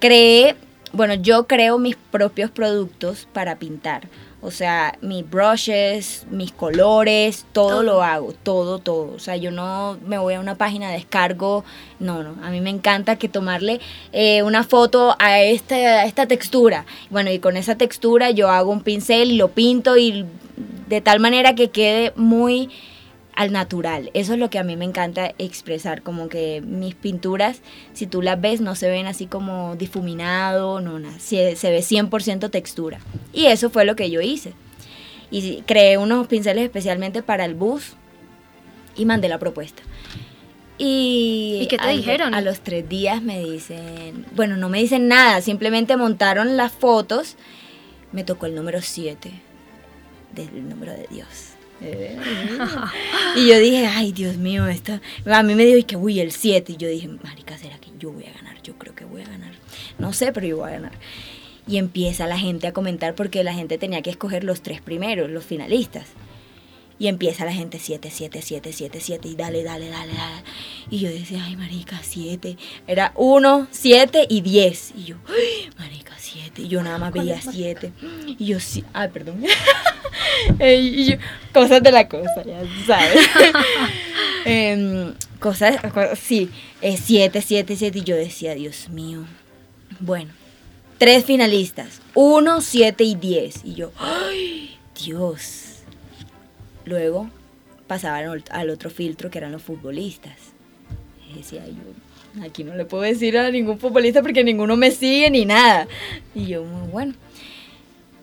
Creé, 0.00 0.56
bueno, 0.92 1.14
yo 1.14 1.46
creo 1.46 1.78
mis 1.78 1.96
propios 1.96 2.50
productos 2.50 3.28
para 3.32 3.56
pintar. 3.56 4.08
O 4.44 4.50
sea, 4.50 4.98
mis 5.00 5.28
brushes, 5.28 6.26
mis 6.30 6.52
colores, 6.52 7.46
todo, 7.52 7.82
lo 7.82 8.02
hago, 8.02 8.34
todo, 8.42 8.78
todo. 8.78 9.14
O 9.14 9.18
sea, 9.18 9.36
yo 9.36 9.50
no 9.50 9.96
me 10.06 10.18
voy 10.18 10.34
a 10.34 10.40
una 10.40 10.54
página, 10.56 10.90
descargo, 10.90 11.64
no, 11.98 12.22
no. 12.22 12.36
A 12.44 12.50
mí 12.50 12.60
me 12.60 12.68
encanta 12.68 13.16
que 13.16 13.30
tomarle 13.30 13.80
eh, 14.12 14.42
una 14.42 14.62
foto 14.62 15.16
a, 15.18 15.40
este, 15.40 15.86
a 15.86 16.04
esta 16.04 16.26
textura. 16.26 16.84
Bueno, 17.08 17.30
y 17.30 17.38
con 17.38 17.56
esa 17.56 17.76
textura 17.76 18.32
yo 18.32 18.50
hago 18.50 18.70
un 18.70 18.82
pincel 18.82 19.32
y 19.32 19.36
lo 19.36 19.48
pinto 19.48 19.96
y 19.96 20.26
de 20.88 21.00
tal 21.00 21.20
manera 21.20 21.54
que 21.54 21.70
quede 21.70 22.12
muy 22.14 22.68
al 23.34 23.52
natural. 23.52 24.10
Eso 24.14 24.34
es 24.34 24.38
lo 24.38 24.50
que 24.50 24.58
a 24.58 24.64
mí 24.64 24.76
me 24.76 24.84
encanta 24.84 25.34
expresar, 25.38 26.02
como 26.02 26.28
que 26.28 26.62
mis 26.64 26.94
pinturas, 26.94 27.60
si 27.92 28.06
tú 28.06 28.22
las 28.22 28.40
ves, 28.40 28.60
no 28.60 28.74
se 28.74 28.88
ven 28.88 29.06
así 29.06 29.26
como 29.26 29.76
difuminado, 29.76 30.80
no, 30.80 30.98
nada, 30.98 31.18
se, 31.18 31.56
se 31.56 31.70
ve 31.70 31.80
100% 31.80 32.50
textura. 32.50 33.00
Y 33.32 33.46
eso 33.46 33.70
fue 33.70 33.84
lo 33.84 33.96
que 33.96 34.10
yo 34.10 34.20
hice. 34.20 34.52
Y 35.30 35.62
creé 35.62 35.98
unos 35.98 36.26
pinceles 36.28 36.64
especialmente 36.64 37.22
para 37.22 37.44
el 37.44 37.54
bus 37.54 37.94
y 38.96 39.04
mandé 39.04 39.28
la 39.28 39.38
propuesta. 39.38 39.82
Y, 40.78 41.60
¿Y 41.62 41.66
qué 41.68 41.78
te 41.78 41.88
dijeron? 41.88 42.34
A 42.34 42.40
los 42.40 42.60
tres 42.60 42.88
días 42.88 43.22
me 43.22 43.40
dicen, 43.40 44.26
bueno, 44.34 44.56
no 44.56 44.68
me 44.68 44.78
dicen 44.78 45.08
nada, 45.08 45.40
simplemente 45.40 45.96
montaron 45.96 46.56
las 46.56 46.72
fotos, 46.72 47.36
me 48.12 48.24
tocó 48.24 48.46
el 48.46 48.54
número 48.54 48.80
7 48.82 49.30
del 50.34 50.68
número 50.68 50.92
de 50.92 51.06
Dios. 51.10 51.54
Y 53.36 53.48
yo 53.48 53.58
dije, 53.58 53.86
ay, 53.86 54.12
Dios 54.12 54.36
mío, 54.36 54.66
esto. 54.66 55.00
A 55.26 55.42
mí 55.42 55.54
me 55.54 55.64
dijo 55.64 55.86
que, 55.86 55.96
uy, 55.96 56.20
el 56.20 56.32
7. 56.32 56.72
Y 56.72 56.76
yo 56.76 56.88
dije, 56.88 57.08
marica, 57.08 57.58
¿será 57.58 57.78
que 57.78 57.90
yo 57.98 58.12
voy 58.12 58.24
a 58.24 58.32
ganar? 58.32 58.62
Yo 58.62 58.78
creo 58.78 58.94
que 58.94 59.04
voy 59.04 59.22
a 59.22 59.28
ganar. 59.28 59.52
No 59.98 60.12
sé, 60.12 60.32
pero 60.32 60.46
yo 60.46 60.58
voy 60.58 60.70
a 60.70 60.74
ganar. 60.74 60.92
Y 61.66 61.78
empieza 61.78 62.26
la 62.26 62.38
gente 62.38 62.66
a 62.66 62.72
comentar 62.72 63.14
porque 63.14 63.42
la 63.44 63.54
gente 63.54 63.78
tenía 63.78 64.02
que 64.02 64.10
escoger 64.10 64.44
los 64.44 64.62
tres 64.62 64.80
primeros, 64.80 65.30
los 65.30 65.44
finalistas. 65.44 66.06
Y 66.98 67.08
empieza 67.08 67.44
la 67.44 67.52
gente 67.52 67.80
7, 67.80 68.08
7, 68.10 68.40
7, 68.40 68.72
7, 68.72 69.00
7 69.00 69.28
y 69.28 69.34
dale, 69.34 69.64
dale, 69.64 69.88
dale, 69.88 70.12
dale. 70.12 70.42
Y 70.90 71.00
yo 71.00 71.08
decía, 71.08 71.44
ay, 71.44 71.56
marica, 71.56 71.98
7. 72.02 72.56
Era 72.86 73.12
1, 73.16 73.68
7 73.70 74.26
y 74.28 74.40
10. 74.42 74.92
Y 74.96 75.04
yo, 75.04 75.16
ay, 75.26 75.70
marica, 75.76 76.13
7. 76.34 76.62
Y 76.62 76.68
yo 76.68 76.82
nada 76.82 76.98
más 76.98 77.12
veía 77.12 77.40
7. 77.40 77.92
Y 78.38 78.46
yo, 78.46 78.60
sí, 78.60 78.84
ay, 78.92 79.08
perdón. 79.08 79.42
y 80.60 81.04
yo, 81.10 81.16
cosas 81.52 81.82
de 81.82 81.92
la 81.92 82.08
cosa, 82.08 82.42
ya 82.44 82.60
sabes. 82.86 83.20
eh, 84.44 85.12
cosas, 85.38 85.76
sí, 86.20 86.50
7, 86.80 87.40
7, 87.40 87.76
7. 87.76 87.98
Y 87.98 88.02
yo 88.02 88.16
decía, 88.16 88.54
Dios 88.54 88.88
mío. 88.88 89.24
Bueno, 90.00 90.32
tres 90.98 91.24
finalistas. 91.24 92.00
1, 92.14 92.60
7 92.60 93.04
y 93.04 93.14
10. 93.14 93.64
Y 93.64 93.74
yo, 93.74 93.92
ay, 93.98 94.76
Dios 95.04 95.60
luego 96.84 97.30
pasaban 97.86 98.24
al- 98.26 98.44
al 98.50 98.70
otro 98.70 98.90
filtro 98.90 99.30
que 99.30 99.38
eran 99.38 99.52
los 99.52 99.62
futbolistas. 99.62 100.36
Y 101.30 101.38
decía 101.38 101.66
yo, 101.66 101.74
aquí 102.42 102.64
no 102.64 102.74
le 102.74 102.84
puedo 102.84 103.02
decir 103.02 103.36
a 103.38 103.50
ningún 103.50 103.78
futbolista 103.78 104.22
porque 104.22 104.42
ninguno 104.44 104.76
me 104.76 104.90
sigue 104.90 105.30
ni 105.30 105.44
nada. 105.44 105.86
Y 106.34 106.46
yo, 106.46 106.64
muy 106.64 106.88
bueno. 106.90 107.14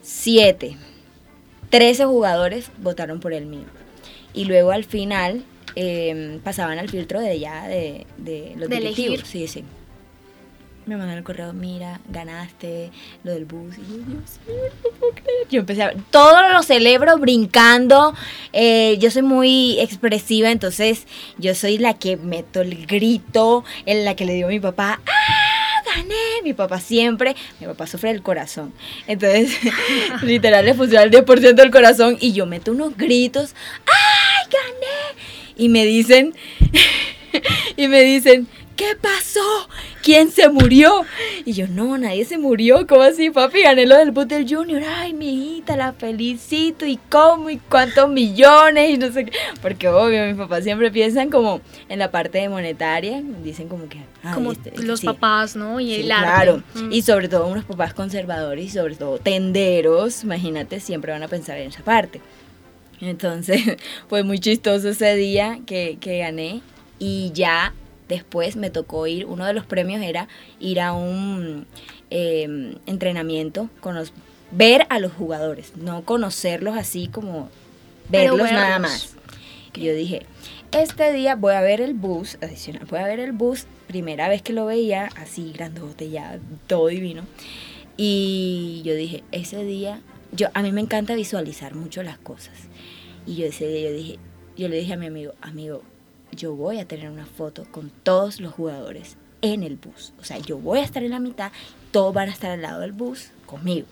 Siete. 0.02 0.76
Trece 1.70 2.04
jugadores 2.04 2.70
votaron 2.78 3.20
por 3.20 3.32
el 3.32 3.46
mío. 3.46 3.64
Y 4.34 4.44
luego 4.44 4.72
al 4.72 4.84
final 4.84 5.42
eh, 5.76 6.38
pasaban 6.44 6.78
al 6.78 6.88
filtro 6.88 7.20
de 7.20 7.38
ya 7.38 7.66
de, 7.68 8.06
de 8.18 8.52
los 8.56 8.68
De 8.68 8.76
directivos. 8.76 9.20
elegir. 9.20 9.26
Sí, 9.26 9.48
sí. 9.48 9.64
Me 10.86 10.96
mandaron 10.96 11.18
el 11.18 11.24
correo, 11.24 11.52
mira, 11.52 12.00
ganaste 12.08 12.90
lo 13.22 13.32
del 13.32 13.44
bus. 13.44 13.76
Y 13.78 13.82
yo, 13.82 13.96
Dios 13.98 14.40
mío, 14.46 14.56
no 14.84 14.90
puedo 14.98 15.12
creer. 15.12 15.48
Yo 15.50 15.60
empecé 15.60 15.82
a 15.82 15.94
todo 16.10 16.48
lo 16.52 16.62
celebro 16.62 17.18
brincando. 17.18 18.14
Eh, 18.52 18.96
yo 18.98 19.10
soy 19.10 19.22
muy 19.22 19.78
expresiva, 19.80 20.50
entonces 20.50 21.06
yo 21.38 21.54
soy 21.54 21.78
la 21.78 21.94
que 21.94 22.16
meto 22.16 22.60
el 22.60 22.86
grito, 22.86 23.64
en 23.86 24.04
la 24.04 24.16
que 24.16 24.24
le 24.24 24.34
digo 24.34 24.48
a 24.48 24.50
mi 24.50 24.60
papá, 24.60 25.00
¡ah! 25.06 25.62
gané. 25.84 26.42
Mi 26.42 26.52
papá 26.52 26.80
siempre, 26.80 27.36
mi 27.60 27.66
papá 27.66 27.86
sufre 27.86 28.12
del 28.12 28.22
corazón. 28.22 28.72
Entonces, 29.06 29.56
literal, 30.22 30.64
le 30.64 30.74
funciona 30.74 31.04
el 31.04 31.10
10% 31.10 31.54
del 31.54 31.70
corazón 31.70 32.16
y 32.20 32.32
yo 32.32 32.46
meto 32.46 32.72
unos 32.72 32.96
gritos, 32.96 33.54
¡ay, 33.86 34.48
gané! 34.50 35.22
Y 35.56 35.68
me 35.68 35.84
dicen, 35.84 36.34
y 37.76 37.88
me 37.88 38.02
dicen, 38.02 38.48
¿qué 38.76 38.96
pasó? 39.00 39.68
¿Quién 40.02 40.30
se 40.32 40.48
murió? 40.48 41.04
Y 41.44 41.52
yo, 41.52 41.68
no, 41.68 41.96
nadie 41.96 42.24
se 42.24 42.36
murió. 42.36 42.86
¿Cómo 42.88 43.02
así, 43.02 43.30
papi? 43.30 43.62
Gané 43.62 43.86
lo 43.86 43.96
del 43.96 44.10
Boot 44.10 44.28
del 44.28 44.52
Junior. 44.52 44.82
Ay, 44.84 45.12
mi 45.12 45.28
hijita, 45.52 45.76
la 45.76 45.92
felicito. 45.92 46.84
¿Y 46.86 46.98
cómo? 47.08 47.50
¿Y 47.50 47.58
cuántos 47.58 48.08
millones? 48.10 48.90
Y 48.90 48.98
no 48.98 49.12
sé 49.12 49.26
qué. 49.26 49.32
Porque 49.62 49.88
obvio, 49.88 50.26
mis 50.26 50.34
papás 50.36 50.64
siempre 50.64 50.90
piensan 50.90 51.30
como 51.30 51.60
en 51.88 51.98
la 52.00 52.10
parte 52.10 52.38
de 52.38 52.48
monetaria. 52.48 53.22
Dicen 53.44 53.68
como 53.68 53.88
que... 53.88 53.98
ay, 54.24 54.34
Como 54.34 54.50
este, 54.52 54.72
los 54.82 55.00
sí. 55.00 55.06
papás, 55.06 55.54
¿no? 55.54 55.78
Y 55.78 55.94
Sí, 55.94 56.00
el 56.02 56.10
arte. 56.12 56.24
Claro, 56.26 56.62
Mm. 56.74 56.92
y 56.92 57.02
sobre 57.02 57.28
todo 57.28 57.46
unos 57.46 57.64
papás 57.64 57.94
conservadores 57.94 58.64
y 58.64 58.68
sobre 58.70 58.96
todo 58.96 59.18
tenderos, 59.18 60.24
imagínate, 60.24 60.80
siempre 60.80 61.12
van 61.12 61.22
a 61.22 61.28
pensar 61.28 61.58
en 61.58 61.68
esa 61.68 61.82
parte. 61.84 62.20
Entonces 63.00 63.60
fue 64.08 64.22
muy 64.24 64.38
chistoso 64.38 64.88
ese 64.90 65.14
día 65.16 65.60
que, 65.66 65.98
que 66.00 66.18
gané 66.18 66.60
y 66.98 67.30
ya 67.34 67.72
después 68.08 68.56
me 68.56 68.70
tocó 68.70 69.06
ir, 69.06 69.26
uno 69.26 69.46
de 69.46 69.52
los 69.52 69.66
premios 69.66 70.02
era 70.02 70.28
ir 70.60 70.80
a 70.80 70.92
un 70.92 71.66
eh, 72.10 72.76
entrenamiento, 72.86 73.68
con 73.80 73.94
los, 73.94 74.12
ver 74.50 74.86
a 74.90 74.98
los 74.98 75.12
jugadores, 75.12 75.76
no 75.76 76.04
conocerlos 76.04 76.76
así 76.76 77.08
como 77.08 77.48
verlos 78.08 78.50
nada 78.50 78.78
más. 78.78 79.14
Y 79.74 79.84
yo 79.84 79.94
dije, 79.94 80.26
este 80.72 81.12
día 81.12 81.34
voy 81.34 81.54
a 81.54 81.60
ver 81.60 81.80
el 81.80 81.94
bus, 81.94 82.38
adicional, 82.42 82.86
voy 82.88 83.00
a 83.00 83.06
ver 83.06 83.20
el 83.20 83.32
bus, 83.32 83.66
primera 83.86 84.28
vez 84.28 84.42
que 84.42 84.52
lo 84.52 84.66
veía, 84.66 85.08
así 85.16 85.52
grandote 85.52 86.10
ya, 86.10 86.38
todo 86.66 86.88
divino. 86.88 87.22
Y 87.96 88.82
yo 88.84 88.94
dije, 88.94 89.22
ese 89.32 89.64
día, 89.64 90.00
yo 90.32 90.48
a 90.54 90.62
mí 90.62 90.72
me 90.72 90.80
encanta 90.80 91.14
visualizar 91.14 91.74
mucho 91.74 92.02
las 92.02 92.18
cosas. 92.18 92.54
Y 93.26 93.36
yo 93.36 93.46
ese 93.46 93.66
día 93.68 93.90
yo 93.90 93.94
dije, 93.94 94.18
yo 94.56 94.68
le 94.68 94.76
dije 94.76 94.94
a 94.94 94.96
mi 94.96 95.06
amigo, 95.06 95.34
amigo, 95.40 95.82
yo 96.36 96.54
voy 96.54 96.78
a 96.80 96.86
tener 96.86 97.10
una 97.10 97.26
foto 97.26 97.66
con 97.70 97.90
todos 98.02 98.40
los 98.40 98.52
jugadores 98.52 99.16
en 99.42 99.62
el 99.62 99.76
bus. 99.76 100.12
O 100.20 100.24
sea, 100.24 100.38
yo 100.38 100.58
voy 100.58 100.80
a 100.80 100.84
estar 100.84 101.02
en 101.02 101.10
la 101.10 101.18
mitad, 101.20 101.52
todos 101.90 102.14
van 102.14 102.28
a 102.28 102.32
estar 102.32 102.50
al 102.50 102.62
lado 102.62 102.80
del 102.80 102.92
bus 102.92 103.30
conmigo. 103.46 103.86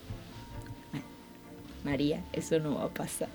Ma- 0.93 1.03
María, 1.91 2.23
eso 2.33 2.59
no 2.59 2.77
va 2.77 2.85
a 2.85 2.89
pasar. 2.89 3.29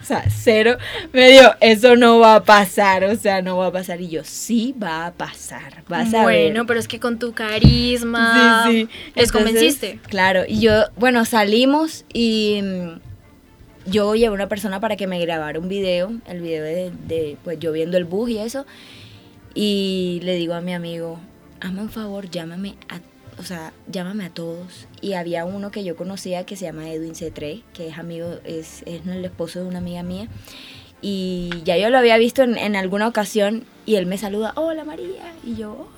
O 0.00 0.04
sea, 0.04 0.24
cero 0.30 0.78
me 1.12 1.28
dio, 1.32 1.54
eso 1.60 1.96
no 1.96 2.20
va 2.20 2.36
a 2.36 2.44
pasar, 2.44 3.02
o 3.02 3.16
sea, 3.16 3.42
no 3.42 3.56
va 3.56 3.66
a 3.66 3.72
pasar. 3.72 4.00
Y 4.00 4.08
yo, 4.08 4.22
sí 4.22 4.72
va 4.80 5.06
a 5.06 5.12
pasar, 5.12 5.82
vas 5.88 6.14
a 6.14 6.24
ver. 6.24 6.52
Bueno, 6.52 6.66
pero 6.66 6.78
es 6.78 6.86
que 6.86 7.00
con 7.00 7.18
tu 7.18 7.32
carisma. 7.32 8.64
Sí, 8.66 8.70
sí. 8.72 8.78
Les 9.16 9.28
Entonces, 9.28 9.32
convenciste. 9.32 10.00
Claro, 10.08 10.44
y 10.46 10.60
yo, 10.60 10.84
bueno, 10.96 11.24
salimos 11.24 12.04
y 12.12 12.60
mm, 12.62 13.00
yo 13.90 14.14
llevé 14.14 14.34
una 14.34 14.48
persona 14.48 14.80
para 14.80 14.96
que 14.96 15.06
me 15.06 15.20
grabara 15.20 15.58
un 15.58 15.68
video, 15.68 16.12
el 16.26 16.40
video 16.40 16.64
de, 16.64 16.92
de, 17.06 17.36
pues 17.44 17.58
yo 17.58 17.72
viendo 17.72 17.96
el 17.96 18.04
bus 18.04 18.30
y 18.30 18.38
eso, 18.38 18.66
y 19.54 20.20
le 20.22 20.36
digo 20.36 20.54
a 20.54 20.60
mi 20.60 20.72
amigo, 20.74 21.18
hazme 21.60 21.82
un 21.82 21.90
favor, 21.90 22.30
llámame 22.30 22.76
a, 22.88 23.00
o 23.38 23.42
sea, 23.42 23.72
llámame 23.90 24.26
a 24.26 24.30
todos. 24.30 24.86
Y 25.00 25.14
había 25.14 25.44
uno 25.44 25.70
que 25.70 25.84
yo 25.84 25.96
conocía 25.96 26.44
que 26.44 26.56
se 26.56 26.66
llama 26.66 26.90
Edwin 26.90 27.14
C3, 27.14 27.62
que 27.72 27.88
es 27.88 27.98
amigo, 27.98 28.38
es, 28.44 28.82
es 28.86 29.06
el 29.06 29.24
esposo 29.24 29.60
de 29.60 29.66
una 29.66 29.78
amiga 29.78 30.02
mía. 30.02 30.28
Y 31.00 31.50
ya 31.64 31.76
yo 31.76 31.90
lo 31.90 31.98
había 31.98 32.18
visto 32.18 32.42
en, 32.42 32.58
en 32.58 32.74
alguna 32.74 33.06
ocasión 33.06 33.64
y 33.86 33.96
él 33.96 34.06
me 34.06 34.18
saluda, 34.18 34.52
hola 34.56 34.84
María. 34.84 35.32
Y 35.44 35.54
yo, 35.54 35.88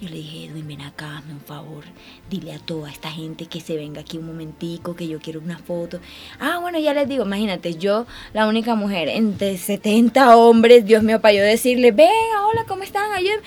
Yo 0.00 0.08
le 0.08 0.16
dije, 0.16 0.46
Edwin, 0.46 0.66
ven 0.66 0.80
acá, 0.80 1.18
hazme 1.18 1.34
un 1.34 1.40
favor, 1.42 1.84
dile 2.30 2.54
a 2.54 2.58
toda 2.58 2.90
esta 2.90 3.10
gente 3.10 3.44
que 3.44 3.60
se 3.60 3.76
venga 3.76 4.00
aquí 4.00 4.16
un 4.16 4.26
momentico, 4.26 4.96
que 4.96 5.06
yo 5.06 5.20
quiero 5.20 5.40
una 5.40 5.58
foto. 5.58 6.00
Ah, 6.38 6.58
bueno, 6.58 6.78
ya 6.78 6.94
les 6.94 7.06
digo, 7.06 7.26
imagínate, 7.26 7.74
yo, 7.74 8.06
la 8.32 8.48
única 8.48 8.74
mujer 8.74 9.08
entre 9.08 9.58
70 9.58 10.38
hombres, 10.38 10.86
Dios 10.86 11.02
mío, 11.02 11.20
para 11.20 11.34
yo 11.34 11.42
decirle, 11.42 11.92
venga, 11.92 12.46
hola, 12.50 12.64
¿cómo 12.66 12.82
están? 12.82 13.12
Ayúdenme. 13.12 13.42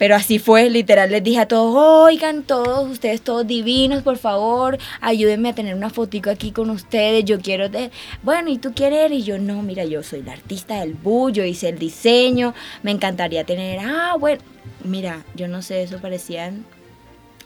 Pero 0.00 0.14
así 0.14 0.38
fue, 0.38 0.70
literal, 0.70 1.10
les 1.10 1.22
dije 1.22 1.40
a 1.40 1.46
todos, 1.46 1.76
oigan, 1.76 2.42
todos, 2.42 2.88
ustedes 2.88 3.20
todos 3.20 3.46
divinos, 3.46 4.02
por 4.02 4.16
favor, 4.16 4.78
ayúdenme 5.02 5.50
a 5.50 5.54
tener 5.54 5.74
una 5.74 5.90
fotico 5.90 6.30
aquí 6.30 6.52
con 6.52 6.70
ustedes, 6.70 7.22
yo 7.26 7.38
quiero, 7.38 7.68
de... 7.68 7.90
bueno, 8.22 8.48
¿y 8.48 8.56
tú 8.56 8.72
quién 8.74 8.94
eres? 8.94 9.18
Y 9.18 9.24
yo, 9.24 9.38
no, 9.38 9.60
mira, 9.60 9.84
yo 9.84 10.02
soy 10.02 10.22
la 10.22 10.32
artista 10.32 10.80
del 10.80 10.94
bullo, 10.94 11.44
hice 11.44 11.68
el 11.68 11.78
diseño, 11.78 12.54
me 12.82 12.92
encantaría 12.92 13.44
tener, 13.44 13.80
ah, 13.82 14.16
bueno, 14.18 14.40
mira, 14.84 15.22
yo 15.34 15.48
no 15.48 15.60
sé, 15.60 15.82
eso 15.82 15.98
parecían 15.98 16.64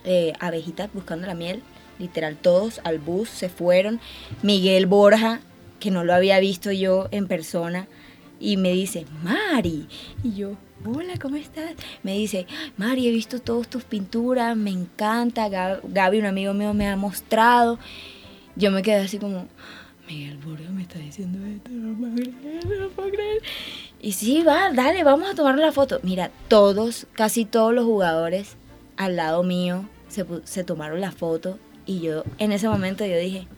eh, 0.05 0.33
abejitas 0.39 0.89
buscando 0.95 1.27
la 1.27 1.35
miel, 1.35 1.61
literal, 1.99 2.37
todos 2.37 2.81
al 2.85 3.01
bus 3.01 3.31
se 3.31 3.49
fueron, 3.49 3.99
Miguel 4.43 4.87
Borja, 4.87 5.41
que 5.81 5.91
no 5.91 6.05
lo 6.05 6.15
había 6.15 6.39
visto 6.39 6.71
yo 6.71 7.09
en 7.11 7.27
persona, 7.27 7.89
y 8.45 8.57
me 8.57 8.73
dice, 8.73 9.07
Mari, 9.23 9.87
y 10.23 10.35
yo, 10.35 10.57
hola, 10.85 11.15
¿cómo 11.21 11.37
estás? 11.37 11.73
Me 12.03 12.13
dice, 12.13 12.47
Mari, 12.77 13.09
he 13.09 13.11
visto 13.11 13.41
todas 13.41 13.69
tus 13.69 13.85
pinturas, 13.85 14.57
me 14.57 14.71
encanta, 14.71 15.49
Gab- 15.49 15.81
Gaby, 15.85 16.19
un 16.19 16.27
amigo 16.27 16.53
mío, 16.55 16.75
me 16.75 16.87
ha 16.89 16.97
mostrado. 16.97 17.79
Yo 18.57 18.71
me 18.71 18.83
quedé 18.83 18.97
así 18.97 19.19
como, 19.19 19.47
Miguel 20.07 20.37
Borja 20.39 20.71
me 20.71 20.83
está 20.83 20.99
diciendo 20.99 21.39
esto, 21.47 21.71
no 21.71 21.97
puedo 21.99 22.15
creer, 22.15 22.81
no 22.81 22.89
puedo 22.91 23.11
creer. 23.11 23.43
Y 24.03 24.13
sí, 24.13 24.43
va, 24.43 24.71
dale, 24.73 25.03
vamos 25.05 25.31
a 25.31 25.35
tomar 25.35 25.59
la 25.59 25.73
foto. 25.73 26.01
Mira, 26.03 26.31
todos, 26.49 27.07
casi 27.15 27.47
todos 27.47 27.73
los 27.73 27.85
jugadores 27.87 28.57
al 28.99 29.17
lado 29.17 29.43
mío 29.43 29.89
se, 30.09 30.27
se 30.45 30.63
tomaron 30.65 31.01
la 31.01 31.11
foto 31.13 31.59
y 31.87 32.01
yo, 32.01 32.25
en 32.39 32.53
ese 32.53 32.69
momento 32.69 33.05
yo 33.07 33.17
dije, 33.17 33.49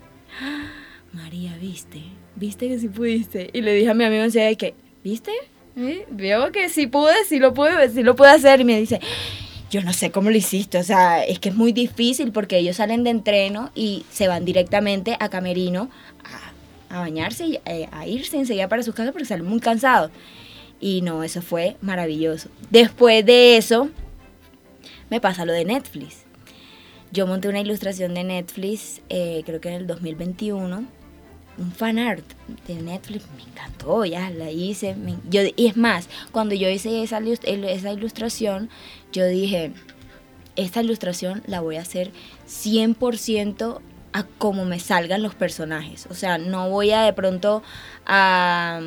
"Ah, 0.40 0.66
María, 1.12 1.56
¿viste? 1.60 2.02
¿Viste 2.36 2.68
que 2.68 2.78
sí 2.78 2.88
pudiste? 2.88 3.50
Y 3.52 3.62
le 3.62 3.74
dije 3.74 3.90
a 3.90 3.94
mi 3.94 4.04
amigo 4.04 4.22
enseguida 4.22 4.54
que, 4.54 4.74
¿viste? 5.02 5.32
¿Eh? 5.76 6.06
Veo 6.10 6.52
que 6.52 6.68
sí 6.68 6.86
pude, 6.86 7.24
sí 7.26 7.38
lo 7.38 7.54
pude, 7.54 7.88
sí 7.90 8.02
lo 8.02 8.14
pude 8.14 8.28
hacer. 8.28 8.60
Y 8.60 8.64
me 8.64 8.78
dice, 8.78 9.00
yo 9.70 9.82
no 9.82 9.92
sé 9.92 10.10
cómo 10.10 10.30
lo 10.30 10.36
hiciste, 10.36 10.78
o 10.78 10.82
sea, 10.82 11.24
es 11.24 11.38
que 11.38 11.48
es 11.48 11.54
muy 11.54 11.72
difícil 11.72 12.32
porque 12.32 12.58
ellos 12.58 12.76
salen 12.76 13.04
de 13.04 13.10
entreno 13.10 13.70
y 13.74 14.04
se 14.10 14.28
van 14.28 14.44
directamente 14.44 15.16
a 15.18 15.28
Camerino 15.28 15.90
a, 16.90 16.96
a 16.96 17.00
bañarse 17.00 17.46
y 17.46 17.58
eh, 17.64 17.88
a 17.90 18.06
irse 18.06 18.36
enseguida 18.36 18.68
para 18.68 18.82
sus 18.82 18.94
casas 18.94 19.12
porque 19.12 19.26
salen 19.26 19.46
muy 19.46 19.60
cansados. 19.60 20.10
Y 20.78 21.00
no, 21.00 21.22
eso 21.22 21.40
fue 21.40 21.76
maravilloso. 21.80 22.50
Después 22.70 23.24
de 23.24 23.56
eso, 23.56 23.88
me 25.10 25.20
pasa 25.20 25.44
lo 25.44 25.52
de 25.52 25.64
Netflix. 25.64 26.24
Yo 27.12 27.26
monté 27.26 27.48
una 27.48 27.60
ilustración 27.60 28.14
de 28.14 28.24
Netflix, 28.24 29.00
eh, 29.08 29.42
creo 29.46 29.60
que 29.60 29.68
en 29.68 29.74
el 29.74 29.86
2021, 29.86 30.86
un 31.58 31.72
fan 31.72 31.98
art 31.98 32.24
de 32.66 32.74
Netflix, 32.74 33.24
me 33.36 33.42
encantó, 33.42 34.04
ya 34.04 34.30
la 34.30 34.50
hice. 34.50 34.96
yo, 35.30 35.42
y 35.56 35.66
es 35.66 35.76
más, 35.76 36.08
cuando 36.32 36.54
yo 36.54 36.68
hice 36.68 37.02
esa, 37.02 37.18
esa 37.18 37.92
ilustración, 37.92 38.68
yo 39.12 39.26
dije, 39.26 39.72
esta 40.56 40.82
ilustración 40.82 41.42
la 41.46 41.60
voy 41.60 41.76
a 41.76 41.82
hacer 41.82 42.10
100% 42.48 43.80
a 44.12 44.22
como 44.38 44.64
me 44.64 44.80
salgan 44.80 45.22
los 45.22 45.34
personajes. 45.34 46.06
O 46.10 46.14
sea, 46.14 46.38
no 46.38 46.70
voy 46.70 46.90
a 46.92 47.02
de 47.02 47.12
pronto 47.12 47.62
a 48.06 48.80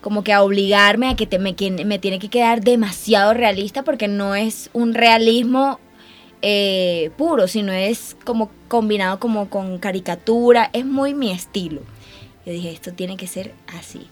como 0.00 0.22
que 0.22 0.34
a 0.34 0.42
obligarme 0.42 1.08
a 1.08 1.16
que 1.16 1.26
te, 1.26 1.38
que 1.54 1.70
me 1.70 1.98
tiene 1.98 2.18
que 2.18 2.28
quedar 2.28 2.60
demasiado 2.60 3.32
realista 3.32 3.84
porque 3.84 4.06
no 4.06 4.34
es 4.34 4.68
un 4.74 4.92
realismo 4.92 5.80
eh, 6.46 7.10
puro, 7.16 7.48
sino 7.48 7.72
es 7.72 8.18
como 8.22 8.50
combinado 8.68 9.18
como 9.18 9.48
con 9.48 9.78
caricatura, 9.78 10.68
es 10.74 10.84
muy 10.84 11.14
mi 11.14 11.30
estilo. 11.30 11.80
Yo 12.44 12.52
dije, 12.52 12.70
esto 12.70 12.92
tiene 12.92 13.16
que 13.16 13.26
ser 13.26 13.54
así. 13.66 14.08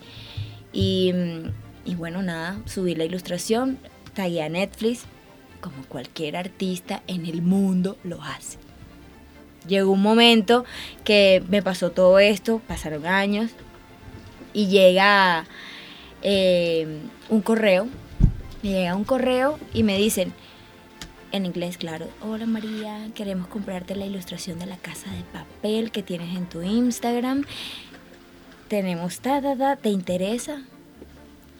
Y, 0.72 1.12
mm, 1.12 1.50
y 1.84 1.94
bueno, 1.94 2.22
nada, 2.22 2.58
subí 2.64 2.94
la 2.94 3.04
ilustración, 3.04 3.78
tagué 4.14 4.42
a 4.42 4.48
Netflix, 4.48 5.04
como 5.60 5.84
cualquier 5.90 6.38
artista 6.38 7.02
en 7.06 7.26
el 7.26 7.42
mundo 7.42 7.98
lo 8.02 8.22
hace. 8.22 8.56
llegó 9.68 9.92
un 9.92 10.00
momento 10.00 10.64
que 11.04 11.42
me 11.50 11.62
pasó 11.62 11.90
todo 11.90 12.18
esto, 12.18 12.62
pasaron 12.66 13.04
años, 13.04 13.50
y 14.54 14.68
llega 14.68 15.44
eh, 16.22 16.98
un 17.28 17.42
correo, 17.42 17.88
llega 18.62 18.96
un 18.96 19.04
correo 19.04 19.58
y 19.74 19.82
me 19.82 19.98
dicen, 19.98 20.32
en 21.32 21.46
inglés, 21.46 21.78
claro, 21.78 22.08
hola 22.20 22.46
María, 22.46 23.08
queremos 23.14 23.48
comprarte 23.48 23.96
la 23.96 24.04
ilustración 24.06 24.58
de 24.58 24.66
la 24.66 24.76
casa 24.76 25.10
de 25.10 25.22
papel 25.32 25.90
que 25.90 26.02
tienes 26.02 26.36
en 26.36 26.46
tu 26.46 26.62
Instagram. 26.62 27.44
Tenemos 28.68 29.20
ta, 29.20 29.40
ta, 29.40 29.76
¿te 29.76 29.88
interesa? 29.88 30.62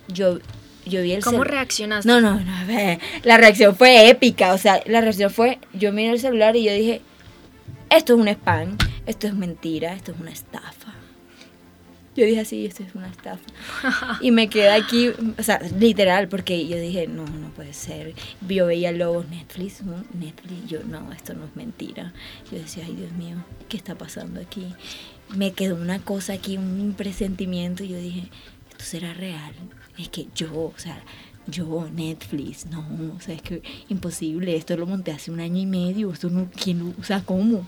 Yo, 0.08 0.38
yo 0.86 1.02
vi 1.02 1.12
el 1.12 1.22
¿Cómo 1.24 1.38
cel- 1.38 1.48
reaccionaste? 1.48 2.06
No, 2.08 2.20
no, 2.20 2.38
no, 2.40 2.52
la 3.24 3.36
reacción 3.38 3.74
fue 3.76 4.08
épica, 4.10 4.52
o 4.52 4.58
sea, 4.58 4.82
la 4.86 5.00
reacción 5.00 5.30
fue, 5.30 5.58
yo 5.72 5.92
miré 5.92 6.10
el 6.12 6.20
celular 6.20 6.54
y 6.56 6.64
yo 6.64 6.72
dije, 6.72 7.00
esto 7.90 8.14
es 8.14 8.20
un 8.20 8.28
spam, 8.28 8.76
esto 9.06 9.26
es 9.26 9.34
mentira, 9.34 9.94
esto 9.94 10.12
es 10.12 10.20
una 10.20 10.30
estafa. 10.32 10.94
Yo 12.14 12.26
dije 12.26 12.40
así, 12.40 12.66
esto 12.66 12.82
es 12.82 12.94
una 12.94 13.08
estafa. 13.08 13.40
Y 14.20 14.32
me 14.32 14.48
quedé 14.48 14.70
aquí, 14.70 15.08
o 15.38 15.42
sea, 15.42 15.60
literal, 15.78 16.28
porque 16.28 16.68
yo 16.68 16.76
dije, 16.76 17.06
no, 17.06 17.24
no 17.24 17.48
puede 17.50 17.72
ser. 17.72 18.14
Yo 18.46 18.66
veía 18.66 18.92
luego 18.92 19.24
Netflix, 19.24 19.82
¿no? 19.82 20.04
Netflix, 20.12 20.68
yo, 20.68 20.84
no, 20.84 21.10
esto 21.12 21.32
no 21.32 21.46
es 21.46 21.56
mentira. 21.56 22.12
Yo 22.50 22.58
decía, 22.58 22.84
ay 22.86 22.96
Dios 22.96 23.12
mío, 23.12 23.36
¿qué 23.68 23.78
está 23.78 23.94
pasando 23.94 24.40
aquí? 24.40 24.66
Me 25.34 25.52
quedó 25.52 25.76
una 25.76 26.00
cosa 26.00 26.34
aquí, 26.34 26.58
un 26.58 26.94
presentimiento, 26.96 27.82
y 27.82 27.88
yo 27.88 27.96
dije, 27.96 28.28
esto 28.70 28.84
será 28.84 29.14
real. 29.14 29.54
Es 29.96 30.10
que 30.10 30.26
yo, 30.34 30.52
o 30.54 30.74
sea, 30.76 31.02
yo, 31.46 31.88
Netflix, 31.92 32.66
no, 32.66 32.86
o 33.16 33.20
sea, 33.20 33.34
es 33.34 33.42
que 33.42 33.62
imposible, 33.88 34.54
esto 34.54 34.76
lo 34.76 34.86
monté 34.86 35.12
hace 35.12 35.30
un 35.30 35.40
año 35.40 35.60
y 35.60 35.66
medio, 35.66 36.12
esto 36.12 36.28
no, 36.30 36.48
¿quién, 36.62 36.94
o 37.00 37.04
sea, 37.04 37.22
¿cómo? 37.22 37.66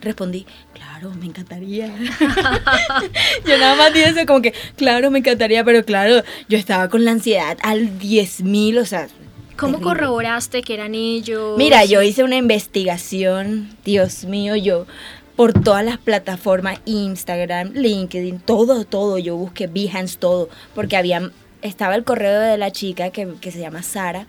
Respondí, 0.00 0.46
claro, 0.72 1.12
me 1.14 1.26
encantaría. 1.26 1.86
yo 3.46 3.58
nada 3.58 3.74
más 3.76 3.92
dije 3.94 4.08
eso, 4.10 4.26
como 4.26 4.42
que, 4.42 4.54
claro, 4.76 5.10
me 5.10 5.20
encantaría, 5.20 5.64
pero 5.64 5.84
claro, 5.84 6.22
yo 6.48 6.58
estaba 6.58 6.88
con 6.88 7.04
la 7.04 7.12
ansiedad 7.12 7.56
al 7.62 7.98
10.000, 7.98 8.78
o 8.78 8.84
sea. 8.84 9.08
¿Cómo 9.56 9.78
terrible. 9.78 10.00
corroboraste 10.00 10.62
que 10.62 10.74
eran 10.74 10.94
ellos? 10.94 11.56
Mira, 11.56 11.84
yo 11.84 12.02
hice 12.02 12.24
una 12.24 12.36
investigación, 12.36 13.70
Dios 13.84 14.24
mío, 14.24 14.56
yo 14.56 14.86
por 15.36 15.52
todas 15.52 15.84
las 15.84 15.98
plataformas, 15.98 16.80
Instagram, 16.84 17.72
LinkedIn, 17.72 18.40
todo, 18.40 18.84
todo, 18.84 19.18
yo 19.18 19.36
busqué 19.36 19.66
Behance, 19.66 20.16
todo, 20.18 20.48
porque 20.74 20.96
había, 20.96 21.30
estaba 21.62 21.94
el 21.96 22.04
correo 22.04 22.40
de 22.40 22.58
la 22.58 22.70
chica 22.70 23.10
que, 23.10 23.28
que 23.40 23.50
se 23.50 23.60
llama 23.60 23.82
Sara 23.82 24.26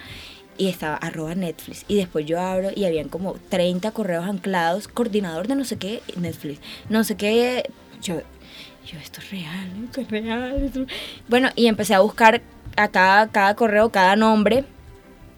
y 0.58 0.68
estaba 0.68 0.96
arroba 0.96 1.36
Netflix. 1.36 1.86
Y 1.88 1.96
después 1.96 2.26
yo 2.26 2.40
abro 2.40 2.70
y 2.76 2.86
habían 2.86 3.10
como 3.10 3.34
30 3.50 3.92
correos 3.92 4.26
anclados, 4.26 4.88
coordinador 4.88 5.48
de 5.48 5.56
no 5.56 5.66
sé 5.66 5.78
qué, 5.78 6.02
Netflix, 6.18 6.60
no 6.90 7.04
sé 7.04 7.16
qué, 7.16 7.70
yo, 8.02 8.22
yo 8.86 9.00
esto 9.00 9.20
es 9.22 9.32
real, 9.32 9.72
esto 9.86 10.02
es 10.02 10.10
real, 10.10 10.88
bueno, 11.28 11.50
y 11.56 11.68
empecé 11.68 11.94
a 11.94 12.00
buscar 12.00 12.42
a 12.76 12.88
cada, 12.90 13.28
cada 13.30 13.56
correo, 13.56 13.90
cada 13.90 14.16
nombre 14.16 14.66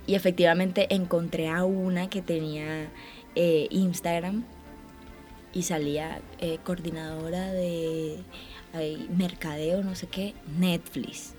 y 0.06 0.16
efectivamente 0.16 0.88
encontré 0.94 1.50
a 1.50 1.66
una 1.66 2.10
que 2.10 2.22
tenía 2.22 2.88
eh, 3.36 3.68
Instagram 3.70 4.44
y 5.54 5.64
salía 5.64 6.22
eh, 6.40 6.60
coordinadora 6.64 7.52
de 7.52 8.20
mercadeo, 9.10 9.84
no 9.84 9.96
sé 9.96 10.08
qué, 10.08 10.36
Netflix. 10.60 11.34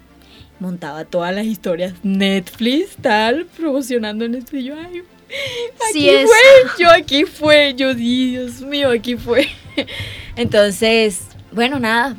Montaba 0.60 1.04
todas 1.04 1.34
las 1.34 1.46
historias 1.46 1.94
Netflix, 2.02 2.96
tal, 3.00 3.46
promocionando 3.56 4.28
Netflix. 4.28 4.64
Yo, 4.64 4.74
ay, 4.76 5.02
aquí 5.88 6.10
fue, 6.26 6.38
yo 6.78 6.90
aquí 6.90 7.24
fue, 7.24 7.74
yo, 7.76 7.94
Dios 7.94 8.60
mío, 8.62 8.90
aquí 8.90 9.16
fue. 9.16 9.48
Entonces, 10.36 11.22
bueno, 11.52 11.78
nada. 11.78 12.16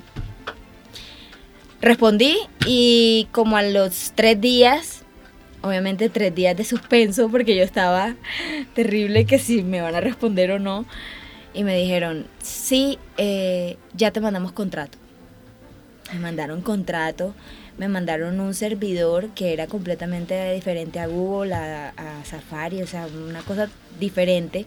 Respondí 1.82 2.38
y 2.65 3.27
como 3.32 3.55
a 3.55 3.63
los 3.63 4.12
tres 4.13 4.39
días, 4.41 5.03
obviamente 5.62 6.10
tres 6.10 6.36
días 6.36 6.58
de 6.58 6.65
suspenso 6.65 7.29
porque 7.29 7.55
yo 7.55 7.63
estaba 7.63 8.15
terrible 8.73 9.25
que 9.25 9.39
si 9.39 9.63
me 9.63 9.82
van 9.82 9.95
a 9.95 10.01
responder 10.01 10.51
o 10.51 10.60
no. 10.60 10.86
Y 11.53 11.63
me 11.63 11.75
dijeron, 11.75 12.27
sí, 12.43 12.99
eh, 13.17 13.77
ya 13.93 14.12
te 14.12 14.21
mandamos 14.21 14.51
contrato. 14.51 14.97
Me 16.13 16.19
mandaron 16.19 16.62
contrato, 16.62 17.34
me 17.79 17.87
mandaron 17.87 18.39
un 18.41 18.53
servidor 18.53 19.29
que 19.29 19.53
era 19.53 19.65
completamente 19.67 20.53
diferente 20.53 20.99
a 20.99 21.07
Google, 21.07 21.53
a, 21.53 21.93
a 21.95 22.25
Safari, 22.25 22.81
o 22.83 22.87
sea, 22.87 23.07
una 23.07 23.41
cosa 23.41 23.69
diferente 23.99 24.65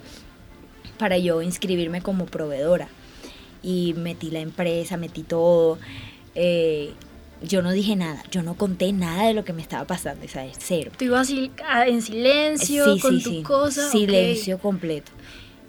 para 0.99 1.19
yo 1.19 1.43
inscribirme 1.43 2.01
como 2.01 2.25
proveedora. 2.27 2.89
Y 3.63 3.95
metí 3.99 4.31
la 4.31 4.41
empresa, 4.41 4.97
metí 4.97 5.23
todo. 5.23 5.79
eh, 6.35 6.95
yo 7.43 7.61
no 7.61 7.73
dije 7.73 7.97
nada, 7.97 8.23
yo 8.31 8.43
no 8.43 8.55
conté 8.55 8.93
nada 8.93 9.27
de 9.27 9.35
lo 9.35 9.45
que 9.45 9.53
me 9.53 9.63
estaba 9.63 9.85
pasando, 9.85 10.27
¿sabes? 10.29 10.57
Cero. 10.61 10.93
Tú 10.97 11.05
ibas 11.05 11.31
ah, 11.67 11.87
en 11.87 12.01
silencio, 12.01 12.99
con 13.01 13.21
tu 13.23 13.43
cosa. 13.43 13.87
ok. 13.87 13.93
Silencio 13.93 14.59
completo. 14.59 15.11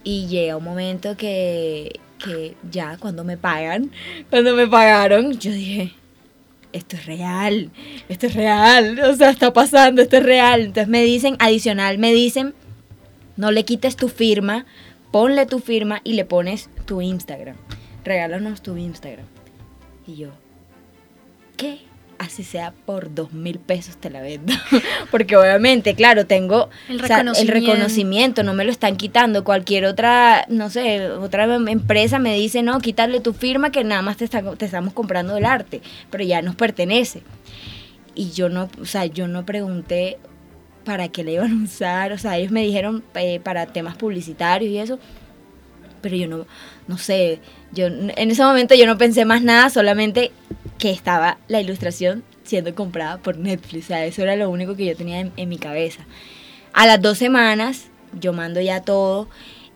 Y 0.03 0.27
llega 0.27 0.55
un 0.57 0.63
momento 0.63 1.17
que, 1.17 1.99
que 2.23 2.55
ya 2.71 2.97
cuando 2.97 3.23
me 3.23 3.37
pagan, 3.37 3.91
cuando 4.29 4.55
me 4.55 4.67
pagaron, 4.67 5.37
yo 5.39 5.51
dije, 5.51 5.93
esto 6.73 6.95
es 6.97 7.05
real, 7.05 7.71
esto 8.09 8.27
es 8.27 8.33
real, 8.33 8.99
o 8.99 9.15
sea, 9.15 9.29
está 9.29 9.53
pasando, 9.53 10.01
esto 10.01 10.17
es 10.17 10.23
real. 10.23 10.61
Entonces 10.61 10.87
me 10.89 11.03
dicen, 11.03 11.35
adicional, 11.39 11.97
me 11.97 12.11
dicen, 12.11 12.53
no 13.37 13.51
le 13.51 13.63
quites 13.63 13.95
tu 13.95 14.09
firma, 14.09 14.65
ponle 15.11 15.45
tu 15.45 15.59
firma 15.59 16.01
y 16.03 16.13
le 16.13 16.25
pones 16.25 16.69
tu 16.85 17.01
Instagram. 17.01 17.55
Regálanos 18.03 18.61
tu 18.61 18.75
Instagram. 18.75 19.25
Y 20.05 20.15
yo, 20.15 20.29
¿qué? 21.55 21.79
Así 22.23 22.43
sea 22.43 22.73
por 22.85 23.13
dos 23.13 23.33
mil 23.33 23.59
pesos 23.59 23.97
te 23.97 24.09
la 24.09 24.21
vendo. 24.21 24.53
Porque 25.11 25.35
obviamente, 25.35 25.93
claro, 25.93 26.25
tengo 26.25 26.69
El 26.87 27.03
o 27.03 27.05
sea, 27.07 27.19
el 27.19 27.47
reconocimiento. 27.49 28.43
no 28.43 28.53
me 28.53 28.63
lo 28.63 28.71
están 28.71 28.95
quitando. 28.95 29.43
Cualquier 29.43 29.83
otra, 29.85 30.45
no 30.47 30.69
sé, 30.69 31.09
otra 31.09 31.43
em- 31.53 31.67
empresa 31.67 32.19
me 32.19 32.33
dice, 32.35 32.61
no, 32.63 32.79
quitarle 32.79 33.19
tu 33.19 33.33
firma 33.33 33.71
que 33.71 33.83
nada 33.83 34.01
más 34.01 34.15
te, 34.17 34.23
está- 34.25 34.41
te 34.55 34.63
estamos 34.65 34.93
comprando 34.93 35.35
el 35.35 35.43
arte, 35.43 35.81
pero 36.09 36.23
ya 36.23 36.41
nos 36.41 36.55
pertenece. 36.55 37.23
Y 38.15 38.31
yo 38.31 38.47
no, 38.47 38.69
o 38.81 38.85
sea, 38.85 39.05
yo 39.05 39.27
no 39.27 39.45
pregunté 39.45 40.17
para 40.85 41.09
qué 41.09 41.23
le 41.23 41.33
iban 41.33 41.61
a 41.61 41.63
usar, 41.65 42.13
o 42.13 42.17
sea, 42.17 42.37
ellos 42.37 42.51
me 42.51 42.61
dijeron 42.61 43.03
eh, 43.15 43.39
para 43.43 43.65
temas 43.65 43.95
publicitarios 43.97 44.71
y 44.71 44.77
eso, 44.77 44.97
pero 46.03 46.15
yo 46.15 46.27
no, 46.27 46.45
no 46.87 46.97
sé, 46.99 47.39
yo 47.71 47.87
en 47.87 48.11
ese 48.29 48.43
momento 48.43 48.75
yo 48.75 48.85
no 48.85 48.99
pensé 48.99 49.25
más 49.25 49.41
nada, 49.41 49.71
solamente 49.71 50.31
que 50.77 50.91
estaba 50.91 51.39
la 51.47 51.61
ilustración 51.61 52.23
siendo 52.43 52.75
comprada 52.75 53.17
por 53.17 53.37
Netflix, 53.37 53.85
o 53.85 53.87
sea, 53.87 54.05
eso 54.05 54.21
era 54.21 54.35
lo 54.35 54.49
único 54.49 54.75
que 54.75 54.85
yo 54.85 54.95
tenía 54.95 55.31
en, 55.35 55.49
mi 55.49 55.57
cabeza. 55.57 56.05
A 56.73 56.85
las 56.85 57.01
dos 57.01 57.17
semanas, 57.17 57.85
yo 58.19 58.33
mando 58.33 58.59
ya 58.59 58.81
todo, 58.81 59.29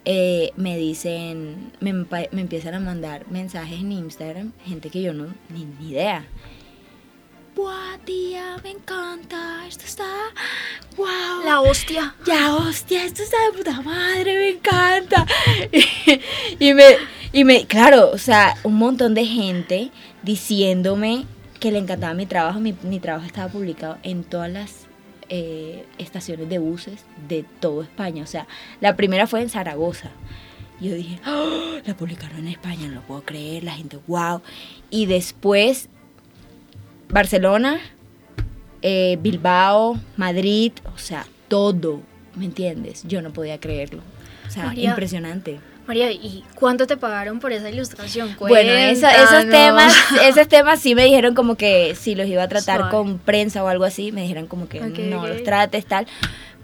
eh, 0.04 0.52
me 0.58 0.78
dicen, 0.78 1.72
me, 1.80 1.94
me 1.94 2.42
empiezan 2.42 2.74
a 2.74 2.80
mandar 2.80 3.26
mensajes 3.32 3.80
en 3.80 3.94
Instagram, 3.94 4.52
gente 4.66 4.90
que 4.90 5.02
yo 5.02 5.14
no, 5.14 5.34
ni, 5.50 5.66
ni 5.80 5.92
idea. 5.92 6.26
Buah, 7.58 7.98
tía, 8.06 8.58
me 8.64 8.70
encanta, 8.70 9.66
esto 9.68 9.84
está, 9.84 10.06
wow. 10.96 11.44
La 11.44 11.60
hostia. 11.62 12.14
Ya, 12.24 12.54
hostia, 12.54 13.04
esto 13.04 13.24
está 13.24 13.36
de 13.48 13.58
puta 13.58 13.82
madre, 13.82 14.38
me 14.38 14.50
encanta. 14.50 15.26
Y, 15.72 16.22
y 16.70 16.74
me, 16.76 16.84
y 17.34 17.44
me, 17.46 17.66
claro, 17.66 18.12
o 18.12 18.20
sea, 18.20 18.56
un 18.62 18.76
montón 18.76 19.16
de 19.16 19.26
gente 19.26 19.90
diciéndome 20.22 21.26
que 21.60 21.72
le 21.72 21.80
encantaba 21.80 22.14
mi 22.14 22.28
trabajo. 22.28 22.60
Mi, 22.60 22.76
mi 22.84 23.00
trabajo 23.00 23.26
estaba 23.26 23.52
publicado 23.52 23.98
en 24.04 24.24
todas 24.24 24.52
las 24.52 24.86
eh, 25.30 25.84
estaciones 25.98 26.50
de 26.50 26.60
buses 26.60 27.06
de 27.28 27.44
todo 27.60 27.82
España. 27.82 28.22
O 28.22 28.28
sea, 28.28 28.46
la 28.82 28.96
primera 28.96 29.26
fue 29.26 29.42
en 29.42 29.50
Zaragoza. 29.50 30.12
Yo 30.80 30.94
dije, 30.94 31.20
"Oh, 31.26 31.80
la 31.84 31.98
publicaron 31.98 32.38
en 32.38 32.50
España, 32.50 32.88
no 32.88 32.94
lo 32.94 33.02
puedo 33.02 33.24
creer, 33.24 33.64
la 33.64 33.74
gente, 33.74 33.98
wow. 34.06 34.44
Y 34.92 35.08
después, 35.08 35.90
Barcelona, 37.10 37.80
eh, 38.82 39.18
Bilbao, 39.22 40.00
Madrid, 40.18 40.72
o 40.94 40.98
sea, 40.98 41.26
todo, 41.48 42.02
¿me 42.36 42.46
entiendes? 42.46 43.04
Yo 43.08 43.22
no 43.22 43.32
podía 43.32 43.60
creerlo. 43.60 44.02
O 44.48 44.52
sea, 44.52 44.66
María, 44.66 44.90
impresionante. 44.90 45.60
María, 45.88 46.12
¿y 46.12 46.44
cuánto 46.56 46.86
te 46.86 46.98
pagaron 46.98 47.40
por 47.40 47.54
esa 47.54 47.70
ilustración? 47.70 48.36
Bueno, 48.40 48.72
eso- 48.74 49.08
esos 49.08 49.50
temas, 49.50 49.96
esos 50.26 50.48
temas 50.50 50.80
sí 50.82 50.96
me 50.96 51.06
dijeron 51.06 51.34
como 51.34 51.56
que 51.56 51.96
si 51.96 52.14
los 52.14 52.28
iba 52.28 52.44
a 52.44 52.48
tratar 52.50 52.78
Suave. 52.80 52.92
con 52.92 53.18
prensa 53.20 53.64
o 53.64 53.68
algo 53.68 53.86
así, 53.86 54.12
me 54.12 54.22
dijeron 54.22 54.48
como 54.48 54.68
que 54.68 54.82
no 54.82 55.26
los 55.28 55.44
trates 55.44 55.86
tal. 55.86 56.06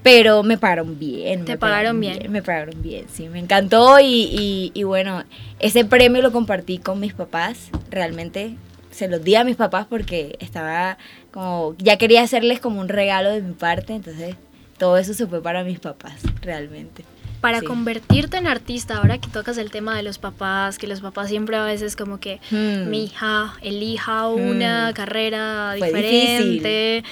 Pero 0.03 0.43
me 0.43 0.58
pagaron 0.58 0.99
bien. 0.99 1.45
Te 1.45 1.53
me 1.53 1.58
pagaron 1.58 1.97
bien. 2.01 2.29
Me 2.29 2.43
pagaron 2.43 2.82
bien, 2.82 3.06
sí. 3.10 3.29
Me 3.29 3.39
encantó 3.39 4.01
y, 4.01 4.06
y, 4.06 4.71
y 4.73 4.84
bueno, 4.84 5.23
ese 5.60 5.86
premio 5.86 6.21
lo 6.21 6.34
compartí 6.34 6.77
con 6.77 6.99
mis 6.99 7.13
papás. 7.13 7.69
Realmente 7.89 8.56
se 8.93 9.08
los 9.08 9.23
di 9.23 9.36
a 9.36 9.43
mis 9.43 9.56
papás 9.56 9.88
porque 9.89 10.38
estaba 10.39 10.97
como, 11.32 11.75
ya 11.77 11.97
quería 11.97 12.21
hacerles 12.21 12.60
como 12.60 12.79
un 12.79 12.89
regalo 12.89 13.29
de 13.29 13.41
mi 13.41 13.53
parte. 13.53 13.93
Entonces 13.93 14.36
todo 14.77 14.97
eso 14.97 15.13
se 15.13 15.27
fue 15.27 15.41
para 15.41 15.63
mis 15.63 15.79
papás, 15.79 16.21
realmente. 16.41 17.03
para 17.41 17.62
convertirte 17.62 18.38
en 18.38 18.47
artista, 18.47 18.97
ahora 18.97 19.17
que 19.17 19.27
tocas 19.27 19.58
el 19.58 19.69
tema 19.69 19.97
de 19.97 20.03
los 20.03 20.17
papás, 20.17 20.77
que 20.77 20.88
los 20.88 21.01
papás 21.01 21.27
siempre 21.27 21.58
a 21.58 21.65
veces 21.65 21.95
como 21.97 22.19
que 22.19 22.39
hmm. 22.51 22.89
mi 22.89 23.06
hija 23.06 23.56
elija 23.62 24.29
una 24.29 24.91
hmm. 24.91 24.93
carrera 24.93 25.73
diferente, 25.73 27.03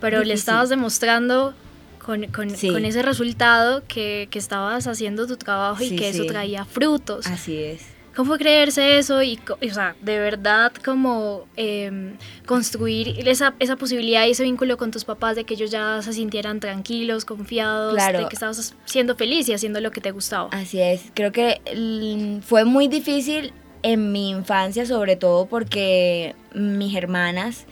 pero 0.00 0.24
le 0.24 0.32
estabas 0.32 0.70
demostrando 0.70 1.54
con, 1.98 2.26
con, 2.28 2.50
ese 2.84 3.02
resultado 3.02 3.82
que, 3.86 4.28
que, 4.30 4.38
estabas 4.38 4.86
haciendo 4.86 5.26
tu 5.26 5.36
trabajo 5.36 5.82
y 5.82 5.96
que 5.96 6.08
eso 6.08 6.24
traía 6.24 6.64
frutos. 6.64 7.26
Así 7.26 7.56
es. 7.56 7.95
¿Cómo 8.16 8.28
fue 8.28 8.38
creerse 8.38 8.96
eso 8.96 9.22
y, 9.22 9.38
o 9.48 9.74
sea, 9.74 9.94
de 10.00 10.18
verdad 10.18 10.72
como 10.82 11.46
em, 11.54 12.16
construir 12.46 13.28
esa, 13.28 13.54
esa 13.58 13.76
posibilidad 13.76 14.26
y 14.26 14.30
ese 14.30 14.42
vínculo 14.42 14.78
con 14.78 14.90
tus 14.90 15.04
papás 15.04 15.36
de 15.36 15.44
que 15.44 15.52
ellos 15.52 15.70
ya 15.70 16.00
se 16.00 16.14
sintieran 16.14 16.58
tranquilos, 16.58 17.26
confiados, 17.26 17.94
de 17.94 18.26
que 18.26 18.34
estabas 18.34 18.74
siendo 18.86 19.16
feliz 19.16 19.50
y 19.50 19.52
haciendo 19.52 19.82
lo 19.82 19.90
que 19.90 20.00
te 20.00 20.12
gustaba? 20.12 20.48
Así 20.52 20.80
es, 20.80 21.12
creo 21.12 21.30
que 21.30 21.60
mm, 21.76 22.40
fue 22.40 22.64
muy 22.64 22.88
difícil 22.88 23.52
en 23.82 24.12
mi 24.12 24.30
infancia, 24.30 24.86
sobre 24.86 25.16
todo 25.16 25.44
porque 25.44 26.34
mis 26.54 26.96
hermanas 26.96 27.66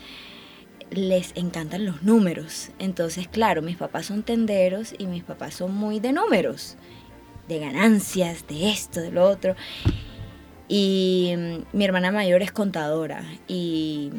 les 0.90 1.33
encantan 1.37 1.87
los 1.87 2.02
números. 2.02 2.68
Entonces, 2.78 3.28
claro, 3.28 3.62
mis 3.62 3.78
papás 3.78 4.07
son 4.07 4.22
tenderos 4.22 4.94
y 4.98 5.07
mis 5.07 5.24
papás 5.24 5.54
son 5.54 5.74
muy 5.74 6.00
de 6.00 6.12
números, 6.12 6.76
de 7.48 7.61
ganancias, 7.61 8.46
de 8.46 8.70
esto, 8.70 9.00
de 9.00 9.11
lo 9.11 9.26
otro. 9.26 9.57
Y 10.68 11.35
mm, 11.37 11.77
mi 11.77 11.85
hermana 11.85 12.11
mayor 12.12 12.42
es 12.42 12.53
contadora 12.53 13.24
y 13.48 14.11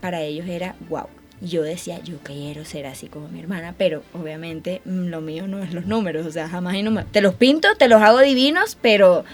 para 0.00 0.22
ellos 0.22 0.46
era 0.48 0.74
wow. 0.88 1.06
Yo 1.42 1.62
decía, 1.62 2.00
yo 2.02 2.18
quiero 2.22 2.66
ser 2.66 2.86
así 2.86 3.08
como 3.08 3.28
mi 3.28 3.40
hermana, 3.40 3.74
pero 3.78 4.02
obviamente 4.12 4.82
mm, 4.84 5.06
lo 5.06 5.20
mío 5.20 5.48
no 5.48 5.62
es 5.62 5.72
los 5.72 5.86
números, 5.86 6.26
o 6.26 6.30
sea, 6.30 6.48
jamás 6.48 6.74
y 6.74 6.82
no 6.82 7.04
Te 7.06 7.20
los 7.20 7.34
pinto, 7.34 7.68
te 7.76 7.88
los 7.88 8.02
hago 8.02 8.20
divinos, 8.20 8.76
pero, 8.80 9.24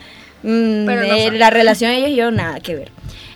mm, 0.43 0.87
la 1.33 1.51
relación 1.51 1.91
ellos 1.91 2.11
y 2.11 2.17
yo 2.17 2.31
nada 2.31 2.61
que 2.61 2.77
ver. 2.77 2.91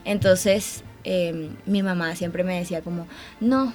Entonces, 0.05 0.85
em, 1.05 1.57
mi 1.67 1.83
mamá 1.83 2.15
siempre 2.15 2.45
me 2.45 2.59
decía 2.59 2.81
como, 2.81 3.09
no, 3.41 3.73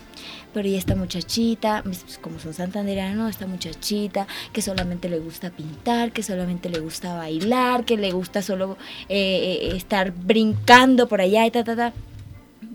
pero 0.55 0.69
y 0.69 0.75
esta 0.75 0.95
muchachita, 0.95 1.81
pues, 1.83 2.17
como 2.21 2.39
son 2.39 2.53
santanderianos, 2.53 3.17
no, 3.17 3.27
esta 3.27 3.45
muchachita 3.45 4.25
que 4.53 4.61
solamente 4.61 5.09
le 5.09 5.19
gusta 5.19 5.49
pintar, 5.49 6.13
que 6.13 6.23
solamente 6.23 6.69
le 6.69 6.79
gusta 6.79 7.13
bailar, 7.13 7.83
que 7.83 7.97
le 7.97 8.13
gusta 8.13 8.41
solo 8.41 8.77
eh, 9.09 9.59
eh, 9.63 9.75
estar 9.75 10.13
brincando 10.13 11.09
por 11.09 11.19
allá 11.19 11.45
y 11.45 11.51
ta, 11.51 11.65
ta, 11.65 11.75
ta. 11.75 11.93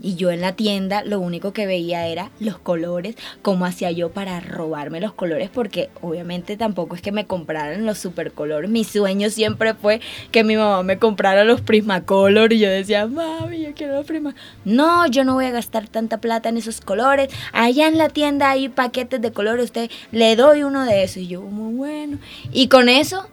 Y 0.03 0.15
yo 0.15 0.31
en 0.31 0.41
la 0.41 0.53
tienda 0.53 1.05
lo 1.05 1.21
único 1.21 1.53
que 1.53 1.67
veía 1.67 2.07
era 2.07 2.31
los 2.41 2.59
colores, 2.59 3.17
cómo 3.43 3.67
hacía 3.67 3.91
yo 3.91 4.11
para 4.11 4.41
robarme 4.41 5.01
los 5.01 5.13
colores, 5.13 5.51
porque 5.53 5.91
obviamente 6.01 6.57
tampoco 6.57 6.95
es 6.95 7.03
que 7.03 7.13
me 7.13 7.27
compraran 7.27 7.87
los 7.87 7.99
supercolores. 7.99 8.71
Mi 8.71 8.85
sueño 8.85 9.31
siempre 9.31 9.75
fue 9.75 10.01
que 10.31 10.45
mi 10.45 10.57
mamá 10.57 10.83
me 10.83 10.99
comprara 10.99 11.45
los 11.45 11.61
Prismacolor 11.61 12.53
y 12.53 12.59
yo 12.59 12.71
decía, 12.71 13.07
mami, 13.07 13.61
yo 13.63 13.75
quiero 13.75 13.97
los 13.97 14.07
Prisma. 14.07 14.35
No, 14.65 15.07
yo 15.07 15.25
no 15.25 15.35
voy 15.35 15.47
a 15.47 15.51
gastar 15.51 15.89
tanta 15.89 16.19
plata 16.19 16.49
en 16.49 16.57
esos 16.57 16.81
colores. 16.81 17.29
Allá 17.53 17.87
en 17.87 17.99
la 17.99 18.09
tienda 18.09 18.51
hay 18.51 18.69
paquetes 18.69 19.21
de 19.21 19.33
colores, 19.33 19.67
usted 19.67 19.91
le 20.13 20.37
doy 20.37 20.63
uno 20.63 20.85
de 20.85 21.03
esos. 21.03 21.19
Y 21.19 21.29
yo, 21.29 21.43
muy 21.43 21.75
bueno. 21.75 22.19
Y 22.53 22.69
con 22.69 22.89
eso 22.89 23.29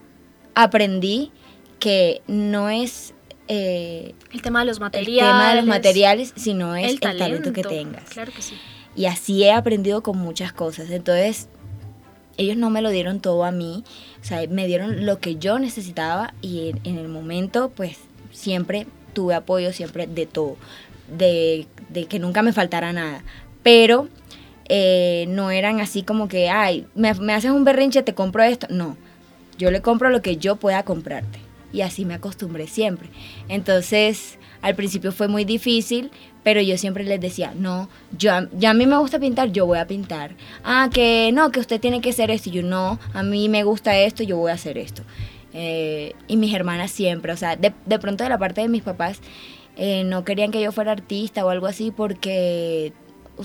aprendí 0.53 1.31
que 1.79 2.21
no 2.27 2.69
es 2.69 3.13
eh, 3.47 4.13
el 4.31 4.41
tema 4.41 4.59
de 4.59 4.65
los 4.65 4.79
materiales. 4.79 5.23
El 5.23 5.29
tema 5.29 5.49
de 5.49 5.55
los 5.57 5.65
materiales, 5.65 6.33
sino 6.35 6.75
es 6.75 6.91
el 6.91 6.99
talento, 6.99 7.53
que 7.53 7.63
tengas. 7.63 8.03
Claro 8.09 8.31
que 8.33 8.41
sí. 8.41 8.55
Y 8.95 9.05
así 9.05 9.43
he 9.43 9.51
aprendido 9.51 10.03
con 10.03 10.17
muchas 10.17 10.51
cosas. 10.51 10.89
Entonces, 10.89 11.47
ellos 12.37 12.57
no 12.57 12.69
me 12.69 12.81
lo 12.81 12.89
dieron 12.89 13.19
todo 13.19 13.45
a 13.45 13.51
mí, 13.51 13.83
o 14.21 14.25
sea, 14.25 14.41
me 14.49 14.67
dieron 14.67 15.05
lo 15.05 15.19
que 15.19 15.37
yo 15.37 15.59
necesitaba 15.59 16.33
y 16.41 16.73
en, 16.83 16.97
el 16.97 17.07
momento, 17.07 17.71
pues, 17.75 17.97
siempre 18.31 18.85
tuve 19.13 19.33
apoyo, 19.33 19.71
siempre 19.71 20.07
de 20.07 20.25
todo, 20.25 20.57
de, 21.07 21.67
que 22.09 22.19
nunca 22.19 22.41
me 22.41 22.53
faltara 22.53 22.91
nada. 22.91 23.23
Pero 23.63 24.09
eh, 24.69 25.25
no 25.29 25.51
eran 25.51 25.79
así 25.79 26.03
como 26.03 26.27
que, 26.27 26.49
ay, 26.49 26.85
me, 26.95 27.13
me 27.15 27.33
haces 27.33 27.51
un 27.51 27.63
berrinche, 27.63 28.03
te 28.03 28.13
compro 28.13 28.43
esto. 28.43 28.67
No, 28.69 28.97
yo 29.57 29.71
le 29.71 29.81
compro 29.81 30.09
lo 30.09 30.21
que 30.21 30.37
yo 30.37 30.57
pueda 30.57 30.83
comprarte 30.83 31.46
y 31.73 31.81
así 31.81 32.05
me 32.05 32.13
acostumbré 32.13 32.67
siempre. 32.67 33.09
Entonces, 33.49 34.37
al 34.61 34.75
principio 34.75 35.11
fue 35.11 35.27
muy 35.27 35.45
difícil, 35.45 36.11
pero 36.43 36.61
yo 36.61 36.77
siempre 36.77 37.03
les 37.03 37.19
decía, 37.19 37.53
no, 37.55 37.89
yo, 38.17 38.33
a 38.33 38.73
mí 38.73 38.85
me 38.85 38.97
gusta 38.97 39.19
pintar, 39.19 39.51
yo 39.51 39.65
voy 39.65 39.79
a 39.79 39.87
pintar. 39.87 40.35
Ah, 40.63 40.89
que 40.93 41.31
no, 41.33 41.51
que 41.51 41.59
usted 41.59 41.79
tiene 41.79 42.01
que 42.01 42.11
hacer 42.11 42.31
esto. 42.31 42.49
Y 42.49 42.53
yo, 42.53 42.63
no, 42.63 42.99
a 43.13 43.23
mí 43.23 43.49
me 43.49 43.63
gusta 43.63 43.97
esto, 43.97 44.23
yo 44.23 44.37
voy 44.37 44.51
a 44.51 44.55
hacer 44.55 44.77
esto. 44.77 45.03
Eh, 45.53 46.13
y 46.27 46.37
mis 46.37 46.53
hermanas 46.53 46.91
siempre, 46.91 47.33
o 47.33 47.37
sea, 47.37 47.55
de, 47.55 47.73
de, 47.85 47.99
pronto 47.99 48.23
de 48.23 48.29
la 48.29 48.37
parte 48.37 48.61
de 48.61 48.69
mis 48.69 48.83
papás, 48.83 49.19
eh, 49.75 50.03
no 50.05 50.23
querían 50.23 50.51
que 50.51 50.61
yo 50.61 50.71
fuera 50.71 50.91
artista 50.91 51.45
o 51.45 51.49
algo 51.49 51.67
así 51.67 51.91
porque 51.91 52.93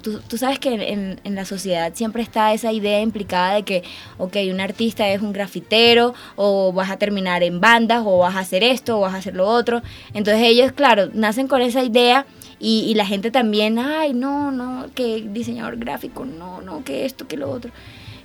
Tú, 0.00 0.38
sabes 0.38 0.58
que 0.58 0.72
en, 0.72 1.34
la 1.34 1.44
sociedad 1.44 1.92
siempre 1.94 2.22
está 2.22 2.52
esa 2.54 2.72
idea 2.72 3.00
implicada 3.00 3.54
de 3.54 3.62
que, 3.62 3.82
ok, 4.16 4.36
un 4.50 4.60
artista 4.60 5.08
es 5.10 5.20
un 5.20 5.32
grafitero, 5.32 6.14
o 6.36 6.72
vas 6.72 6.90
a 6.90 6.96
terminar 6.96 7.42
en 7.42 7.60
bandas, 7.60 8.02
o 8.06 8.18
vas 8.18 8.36
a 8.36 8.40
hacer 8.40 8.64
esto, 8.64 8.98
o 8.98 9.00
vas 9.00 9.14
a 9.14 9.18
hacer 9.18 9.34
lo 9.34 9.46
otro. 9.46 9.82
Entonces 10.14 10.44
ellos, 10.44 10.72
claro, 10.72 11.10
nacen 11.12 11.46
con 11.46 11.60
esa 11.60 11.82
idea 11.82 12.24
y, 12.58 12.84
y 12.88 12.94
la 12.94 13.04
gente 13.04 13.30
también, 13.30 13.78
ay, 13.78 14.14
no, 14.14 14.50
no, 14.50 14.86
que 14.94 15.28
diseñador 15.28 15.76
gráfico, 15.76 16.24
no, 16.24 16.62
no, 16.62 16.84
que 16.84 17.04
esto, 17.04 17.28
que 17.28 17.36
lo 17.36 17.50
otro, 17.50 17.70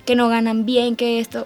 que 0.05 0.15
no 0.15 0.29
ganan 0.29 0.65
bien, 0.65 0.95
que 0.95 1.19
esto. 1.19 1.45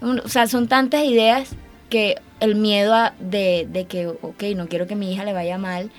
O 0.00 0.28
sea, 0.28 0.48
son 0.48 0.66
tantas 0.66 1.04
ideas 1.04 1.54
que 1.88 2.16
el 2.40 2.56
miedo 2.56 2.94
a, 2.94 3.14
de, 3.20 3.68
de 3.70 3.84
que, 3.84 4.08
ok, 4.08 4.42
no 4.56 4.66
quiero 4.66 4.88
que 4.88 4.96
mi 4.96 5.12
hija 5.12 5.24
le 5.24 5.32
vaya 5.32 5.58
mal 5.58 5.90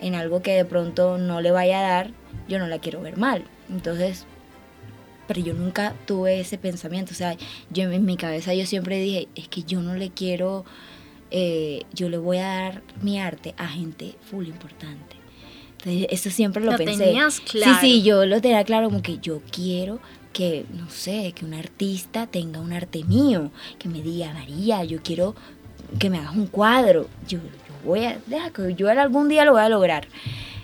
en 0.00 0.14
algo 0.14 0.42
que 0.42 0.52
de 0.52 0.64
pronto 0.64 1.18
no 1.18 1.40
le 1.40 1.50
vaya 1.50 1.80
a 1.80 1.82
dar 1.82 2.10
yo 2.48 2.58
no 2.58 2.66
la 2.66 2.78
quiero 2.78 3.00
ver 3.00 3.16
mal. 3.16 3.44
Entonces, 3.70 4.26
pero 5.26 5.40
yo 5.40 5.54
nunca 5.54 5.94
tuve 6.06 6.40
ese 6.40 6.58
pensamiento. 6.58 7.12
O 7.12 7.14
sea, 7.14 7.36
yo 7.70 7.90
en 7.90 8.04
mi 8.04 8.16
cabeza 8.16 8.54
yo 8.54 8.66
siempre 8.66 9.00
dije, 9.00 9.28
es 9.34 9.48
que 9.48 9.62
yo 9.62 9.80
no 9.80 9.94
le 9.94 10.10
quiero, 10.10 10.64
eh, 11.30 11.84
yo 11.92 12.08
le 12.08 12.18
voy 12.18 12.38
a 12.38 12.46
dar 12.46 12.82
mi 13.00 13.18
arte 13.18 13.54
a 13.56 13.68
gente 13.68 14.14
full 14.30 14.46
importante. 14.46 15.16
Entonces, 15.78 16.06
eso 16.10 16.30
siempre 16.30 16.64
lo, 16.64 16.76
pensé. 16.76 17.04
Tenías 17.04 17.40
claro. 17.40 17.80
Sí, 17.80 17.80
sí, 17.80 18.02
yo 18.02 18.24
lo 18.26 18.40
tenía 18.40 18.62
claro 18.64 18.88
como 18.88 19.02
que 19.02 19.18
yo 19.18 19.40
quiero 19.50 20.00
que, 20.32 20.64
no 20.72 20.88
sé, 20.88 21.32
que 21.34 21.44
un 21.44 21.54
artista 21.54 22.26
tenga 22.26 22.60
un 22.60 22.72
arte 22.72 23.04
mío, 23.04 23.50
que 23.78 23.88
me 23.88 24.00
diga, 24.00 24.32
María, 24.32 24.84
yo 24.84 25.02
quiero 25.02 25.34
que 25.98 26.08
me 26.10 26.18
hagas 26.18 26.34
un 26.34 26.46
cuadro. 26.46 27.08
Yo, 27.28 27.38
yo 27.38 27.74
voy 27.84 28.04
a, 28.04 28.18
deja 28.26 28.50
que 28.50 28.74
yo 28.74 28.88
algún 28.88 29.28
día 29.28 29.44
lo 29.44 29.52
voy 29.52 29.62
a 29.62 29.68
lograr. 29.68 30.06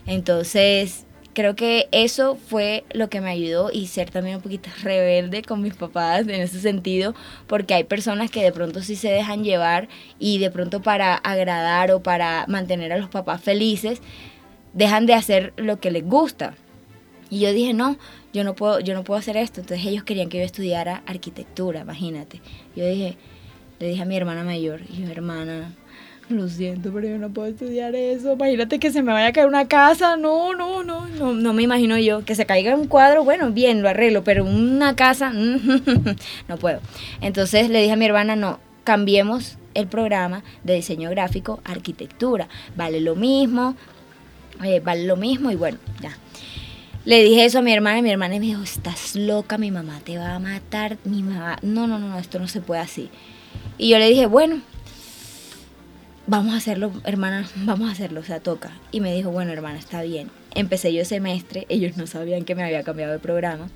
Entonces, 0.07 1.05
creo 1.35 1.55
que 1.55 1.89
eso 1.93 2.37
fue 2.37 2.85
lo 2.93 3.09
que 3.09 3.21
me 3.21 3.31
ayudó 3.31 3.71
y 3.73 3.87
ser 3.87 4.11
también 4.11 4.37
un 4.37 4.43
poquito 4.43 4.71
rebelde 4.83 5.43
con 5.43 5.63
mis 5.63 5.75
papás 5.75 6.23
en 6.23 6.41
ese 6.41 6.61
sentido, 6.61 7.15
porque 7.47 7.75
hay 7.75 7.85
personas 7.85 8.31
que 8.31 8.43
de 8.43 8.53
pronto 8.53 8.83
sí 8.83 8.97
se 8.97 9.11
dejan 9.11 9.45
llevar 9.45 9.89
y 10.19 10.39
de 10.39 10.51
pronto 10.51 10.83
para 10.83 11.15
agradar 11.15 11.93
o 11.93 12.03
para 12.03 12.45
mantener 12.49 12.93
a 12.93 12.99
los 12.99 13.09
papás 13.09 13.41
felices, 13.41 14.01
dejan 14.73 15.07
de 15.07 15.15
hacer 15.15 15.53
lo 15.57 15.81
que 15.81 15.91
les 15.91 16.05
gusta. 16.05 16.55
Y 17.31 17.41
yo 17.41 17.53
dije, 17.53 17.75
no, 17.75 17.99
yo 18.33 18.45
no 18.45 18.55
puedo, 18.55 18.81
yo 18.81 18.95
no 18.95 19.05
puedo 19.05 19.19
hacer 19.19 19.37
esto. 19.37 19.61
Entonces 19.61 19.87
ellos 19.87 20.05
querían 20.05 20.29
que 20.29 20.39
yo 20.39 20.45
estudiara 20.45 21.03
arquitectura, 21.07 21.81
imagínate. 21.81 22.41
Yo 22.75 22.87
dije, 22.87 23.17
le 23.79 23.89
dije 23.89 24.03
a 24.03 24.07
mi 24.07 24.17
hermana 24.17 24.45
mayor, 24.45 24.81
y 24.89 25.03
yo, 25.03 25.09
hermana, 25.09 25.75
lo 26.31 26.49
siento, 26.49 26.93
pero 26.93 27.09
yo 27.09 27.19
no 27.19 27.31
puedo 27.31 27.49
estudiar 27.49 27.95
eso. 27.95 28.35
Imagínate 28.35 28.79
que 28.79 28.91
se 28.91 29.03
me 29.03 29.13
vaya 29.13 29.29
a 29.29 29.33
caer 29.33 29.47
una 29.47 29.69
casa. 29.69 30.17
No, 30.17 30.55
no, 30.55 30.83
no, 30.85 31.07
no, 31.09 31.33
no 31.33 31.53
me 31.53 31.63
imagino 31.63 31.99
yo. 31.99 32.25
Que 32.25 32.35
se 32.35 32.47
caiga 32.47 32.75
un 32.75 32.87
cuadro, 32.87 33.25
bueno, 33.25 33.51
bien, 33.51 33.83
lo 33.83 33.89
arreglo, 33.89 34.25
pero 34.25 34.45
una 34.45 34.95
casa, 34.97 35.33
no 36.49 36.57
puedo. 36.59 36.81
Entonces 37.21 37.71
le 37.71 37.81
dije 37.81 37.93
a 37.93 37.97
mi 37.97 38.07
hermana, 38.07 38.37
no, 38.37 38.61
cambiemos 38.85 39.59
el 39.75 39.87
programa 39.87 40.43
de 40.65 40.75
diseño 40.75 41.11
gráfico 41.11 41.61
arquitectura. 41.65 42.49
Vale 42.77 43.01
lo 43.01 43.15
mismo, 43.15 43.77
eh, 44.65 44.81
vale 44.81 45.05
lo 45.05 45.17
mismo 45.17 45.51
y 45.51 45.57
bueno, 45.57 45.79
ya. 46.01 46.17
Le 47.05 47.23
dije 47.23 47.45
eso 47.45 47.61
a 47.61 47.63
mi 47.63 47.73
hermana 47.73 48.01
y 48.01 48.03
mi 48.03 48.11
hermana 48.11 48.35
me 48.35 48.41
dijo, 48.41 48.63
estás 48.63 49.17
loca, 49.17 49.57
mi 49.57 49.71
mamá 49.71 50.01
te 50.05 50.19
va 50.19 50.35
a 50.35 50.39
matar, 50.39 50.99
mi 51.05 51.23
mamá, 51.23 51.59
no, 51.63 51.87
no, 51.87 51.99
no, 51.99 52.19
esto 52.19 52.39
no 52.39 52.49
se 52.49 52.61
puede 52.61 52.83
así. 52.83 53.09
Y 53.79 53.89
yo 53.89 53.99
le 53.99 54.09
dije, 54.09 54.27
bueno, 54.27 54.61
vamos 56.29 56.53
a 56.55 56.59
hacerlo, 56.59 56.93
hermana, 57.05 57.49
vamos 57.57 57.89
a 57.89 57.93
hacerlo, 57.93 58.21
o 58.21 58.25
sea, 58.25 58.39
toca. 58.39 58.71
Y 58.93 59.01
me 59.01 59.13
dijo, 59.15 59.31
bueno, 59.31 59.53
hermana, 59.53 59.79
está 59.79 60.03
bien. 60.03 60.31
Empecé 60.55 60.93
yo 60.93 61.05
semestre, 61.05 61.67
ellos 61.69 61.97
no 61.97 62.07
sabían 62.07 62.45
que 62.45 62.55
me 62.55 62.63
había 62.63 62.85
cambiado 62.85 63.13
de 63.13 63.19
programa. 63.19 63.69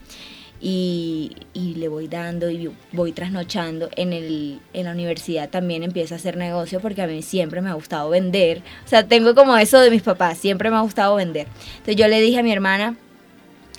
Y, 0.65 1.33
y, 1.55 1.75
le 1.75 1.88
voy 1.88 2.07
dando 2.07 2.49
y 2.49 2.71
voy 2.93 3.11
trasnochando. 3.11 3.88
En, 3.97 4.12
el, 4.12 4.61
en 4.75 4.85
la 4.85 4.93
universidad 4.93 5.49
también 5.49 5.83
empiezo 5.83 6.15
a 6.15 6.19
hacer 6.19 6.37
negocio 6.37 6.79
porque 6.79 7.03
a 7.03 7.09
mí 7.09 7.21
siempre 7.23 7.61
me 7.61 7.71
ha 7.71 7.73
gustado 7.73 8.11
vender. 8.11 8.62
O 8.85 8.88
sea, 8.88 9.09
tengo 9.09 9.35
como 9.35 9.57
eso 9.57 9.81
de 9.81 9.91
mis 9.91 10.03
papás, 10.03 10.38
siempre 10.38 10.71
me 10.71 10.77
ha 10.77 10.83
gustado 10.83 11.17
vender. 11.17 11.49
Entonces 11.79 11.97
yo 11.97 12.07
le 12.07 12.21
dije 12.21 12.38
a 12.38 12.43
mi 12.45 12.53
hermana, 12.53 12.97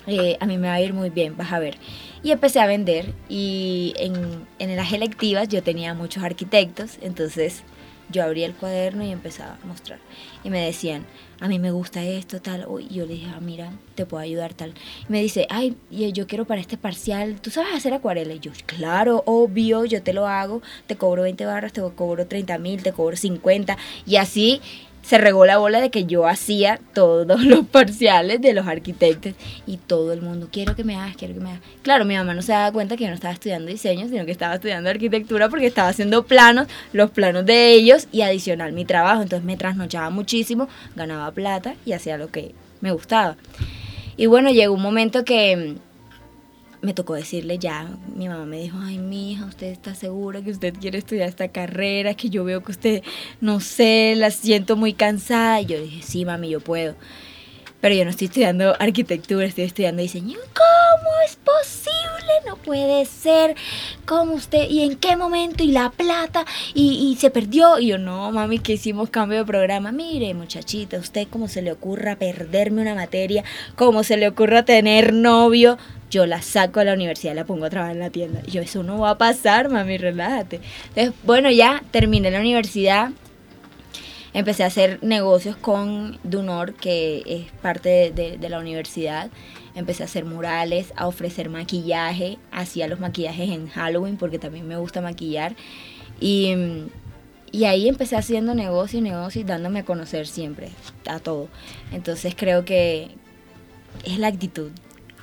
eh, 0.06 0.36
a 0.40 0.46
mí 0.46 0.58
me 0.58 0.68
va 0.68 0.74
a 0.74 0.80
ir 0.82 0.92
muy 0.92 1.08
bien, 1.08 1.38
vas 1.38 1.54
a 1.54 1.58
ver. 1.58 1.78
Y 2.22 2.32
empecé 2.32 2.60
a 2.60 2.66
vender 2.66 3.14
y 3.30 3.94
en, 3.96 4.46
en 4.58 4.76
las 4.76 4.92
electivas 4.92 5.48
yo 5.48 5.62
tenía 5.62 5.94
muchos 5.94 6.22
arquitectos, 6.22 6.98
entonces 7.00 7.64
yo 8.10 8.22
abría 8.22 8.46
el 8.46 8.54
cuaderno 8.54 9.04
y 9.04 9.10
empezaba 9.10 9.58
a 9.62 9.66
mostrar. 9.66 9.98
Y 10.42 10.50
me 10.50 10.64
decían, 10.64 11.06
a 11.40 11.48
mí 11.48 11.58
me 11.58 11.70
gusta 11.70 12.02
esto, 12.02 12.40
tal. 12.40 12.66
Y 12.88 12.94
yo 12.94 13.06
le 13.06 13.14
dije, 13.14 13.26
ah, 13.34 13.40
mira, 13.40 13.72
te 13.94 14.06
puedo 14.06 14.22
ayudar, 14.22 14.54
tal. 14.54 14.74
Y 15.08 15.12
me 15.12 15.20
dice, 15.20 15.46
ay, 15.50 15.76
yo 15.90 16.26
quiero 16.26 16.44
para 16.44 16.60
este 16.60 16.76
parcial, 16.76 17.40
¿tú 17.40 17.50
sabes 17.50 17.74
hacer 17.74 17.92
acuarela? 17.92 18.34
Y 18.34 18.40
yo, 18.40 18.52
claro, 18.66 19.22
obvio, 19.26 19.84
yo 19.84 20.02
te 20.02 20.12
lo 20.12 20.26
hago, 20.26 20.62
te 20.86 20.96
cobro 20.96 21.22
20 21.22 21.44
barras, 21.46 21.72
te 21.72 21.82
cobro 21.94 22.26
30 22.26 22.58
mil, 22.58 22.82
te 22.82 22.92
cobro 22.92 23.16
50. 23.16 23.76
Y 24.06 24.16
así 24.16 24.60
se 25.04 25.18
regó 25.18 25.44
la 25.44 25.58
bola 25.58 25.80
de 25.80 25.90
que 25.90 26.06
yo 26.06 26.26
hacía 26.26 26.80
todos 26.94 27.44
los 27.44 27.66
parciales 27.70 28.40
de 28.40 28.54
los 28.54 28.66
arquitectos 28.66 29.34
y 29.66 29.76
todo 29.76 30.12
el 30.14 30.22
mundo, 30.22 30.48
quiero 30.50 30.74
que 30.74 30.82
me 30.82 30.96
hagas, 30.96 31.14
quiero 31.16 31.34
que 31.34 31.40
me 31.40 31.50
hagas. 31.50 31.62
Claro, 31.82 32.06
mi 32.06 32.16
mamá 32.16 32.32
no 32.32 32.40
se 32.40 32.52
daba 32.52 32.72
cuenta 32.72 32.96
que 32.96 33.04
yo 33.04 33.10
no 33.10 33.14
estaba 33.14 33.34
estudiando 33.34 33.70
diseño, 33.70 34.08
sino 34.08 34.24
que 34.24 34.32
estaba 34.32 34.54
estudiando 34.54 34.88
arquitectura 34.88 35.50
porque 35.50 35.66
estaba 35.66 35.88
haciendo 35.88 36.24
planos, 36.24 36.68
los 36.92 37.10
planos 37.10 37.44
de 37.44 37.72
ellos 37.72 38.08
y 38.12 38.22
adicional 38.22 38.72
mi 38.72 38.86
trabajo. 38.86 39.22
Entonces 39.22 39.44
me 39.44 39.58
trasnochaba 39.58 40.08
muchísimo, 40.08 40.68
ganaba 40.96 41.30
plata 41.32 41.74
y 41.84 41.92
hacía 41.92 42.16
lo 42.16 42.28
que 42.28 42.54
me 42.80 42.90
gustaba. 42.92 43.36
Y 44.16 44.26
bueno, 44.26 44.50
llegó 44.50 44.72
un 44.72 44.82
momento 44.82 45.24
que 45.24 45.76
me 46.84 46.94
tocó 46.94 47.14
decirle 47.14 47.58
ya, 47.58 47.88
mi 48.14 48.28
mamá 48.28 48.44
me 48.44 48.60
dijo, 48.60 48.76
ay, 48.80 48.98
mi 48.98 49.32
hija, 49.32 49.46
¿usted 49.46 49.68
está 49.68 49.94
segura 49.94 50.42
que 50.42 50.50
usted 50.50 50.74
quiere 50.74 50.98
estudiar 50.98 51.28
esta 51.28 51.48
carrera? 51.48 52.14
Que 52.14 52.28
yo 52.28 52.44
veo 52.44 52.62
que 52.62 52.72
usted, 52.72 53.02
no 53.40 53.60
sé, 53.60 54.14
la 54.16 54.30
siento 54.30 54.76
muy 54.76 54.92
cansada. 54.92 55.60
Y 55.62 55.66
yo 55.66 55.80
dije, 55.80 56.02
sí, 56.02 56.24
mami, 56.24 56.50
yo 56.50 56.60
puedo. 56.60 56.94
Pero 57.80 57.94
yo 57.94 58.04
no 58.04 58.10
estoy 58.10 58.26
estudiando 58.26 58.74
arquitectura, 58.78 59.46
estoy 59.46 59.64
estudiando 59.64 60.00
diseño. 60.00 60.38
¿Cómo 60.54 61.10
es 61.26 61.36
posible? 61.36 62.32
No 62.46 62.56
puede 62.56 63.04
ser. 63.04 63.56
¿Cómo 64.06 64.32
usted? 64.32 64.70
¿Y 64.70 64.82
en 64.82 64.96
qué 64.96 65.16
momento? 65.16 65.62
¿Y 65.64 65.68
la 65.68 65.90
plata? 65.90 66.46
¿Y, 66.72 67.10
y 67.12 67.16
se 67.16 67.30
perdió? 67.30 67.78
Y 67.78 67.88
yo, 67.88 67.98
no, 67.98 68.30
mami, 68.32 68.58
que 68.58 68.74
hicimos 68.74 69.10
cambio 69.10 69.38
de 69.38 69.44
programa. 69.44 69.92
Mire, 69.92 70.32
muchachita, 70.32 70.98
usted 70.98 71.28
cómo 71.28 71.46
se 71.48 71.60
le 71.60 71.72
ocurra 71.72 72.16
perderme 72.16 72.80
una 72.82 72.94
materia, 72.94 73.44
cómo 73.76 74.02
se 74.02 74.16
le 74.16 74.28
ocurra 74.28 74.64
tener 74.64 75.12
novio 75.12 75.76
yo 76.14 76.26
la 76.26 76.42
saco 76.42 76.78
a 76.78 76.84
la 76.84 76.94
universidad 76.94 77.34
la 77.34 77.44
pongo 77.44 77.64
a 77.64 77.70
trabajar 77.70 77.96
en 77.96 78.00
la 78.00 78.10
tienda. 78.10 78.40
Y 78.46 78.52
yo, 78.52 78.62
eso 78.62 78.84
no 78.84 79.00
va 79.00 79.10
a 79.10 79.18
pasar, 79.18 79.68
mami, 79.68 79.98
relájate. 79.98 80.60
Entonces, 80.90 81.12
bueno, 81.24 81.50
ya 81.50 81.82
terminé 81.90 82.30
la 82.30 82.38
universidad. 82.38 83.10
Empecé 84.32 84.62
a 84.62 84.66
hacer 84.66 85.00
negocios 85.02 85.56
con 85.56 86.20
Dunor, 86.22 86.74
que 86.74 87.24
es 87.26 87.52
parte 87.60 88.12
de, 88.12 88.48
la 88.48 88.60
universidad. 88.60 89.28
Empecé 89.74 90.04
a 90.04 90.06
hacer 90.06 90.24
murales, 90.24 90.92
a 90.96 91.08
ofrecer 91.08 91.50
maquillaje. 91.50 92.38
Hacía 92.52 92.86
los 92.86 93.00
maquillajes 93.00 93.50
en 93.50 93.66
Halloween 93.68 94.16
porque 94.16 94.38
también 94.38 94.68
me 94.68 94.76
gusta 94.76 95.00
maquillar. 95.00 95.56
Y, 96.20 96.54
y 97.50 97.64
ahí 97.64 97.88
empecé 97.88 98.16
haciendo 98.16 98.54
negocios, 98.54 99.02
negocios, 99.02 99.46
dándome 99.46 99.80
a 99.80 99.84
conocer 99.84 100.28
siempre, 100.28 100.68
a 101.06 101.18
todo. 101.18 101.48
Entonces 101.90 102.36
creo 102.36 102.64
que 102.64 103.10
es 104.04 104.18
la 104.20 104.28
actitud. 104.28 104.70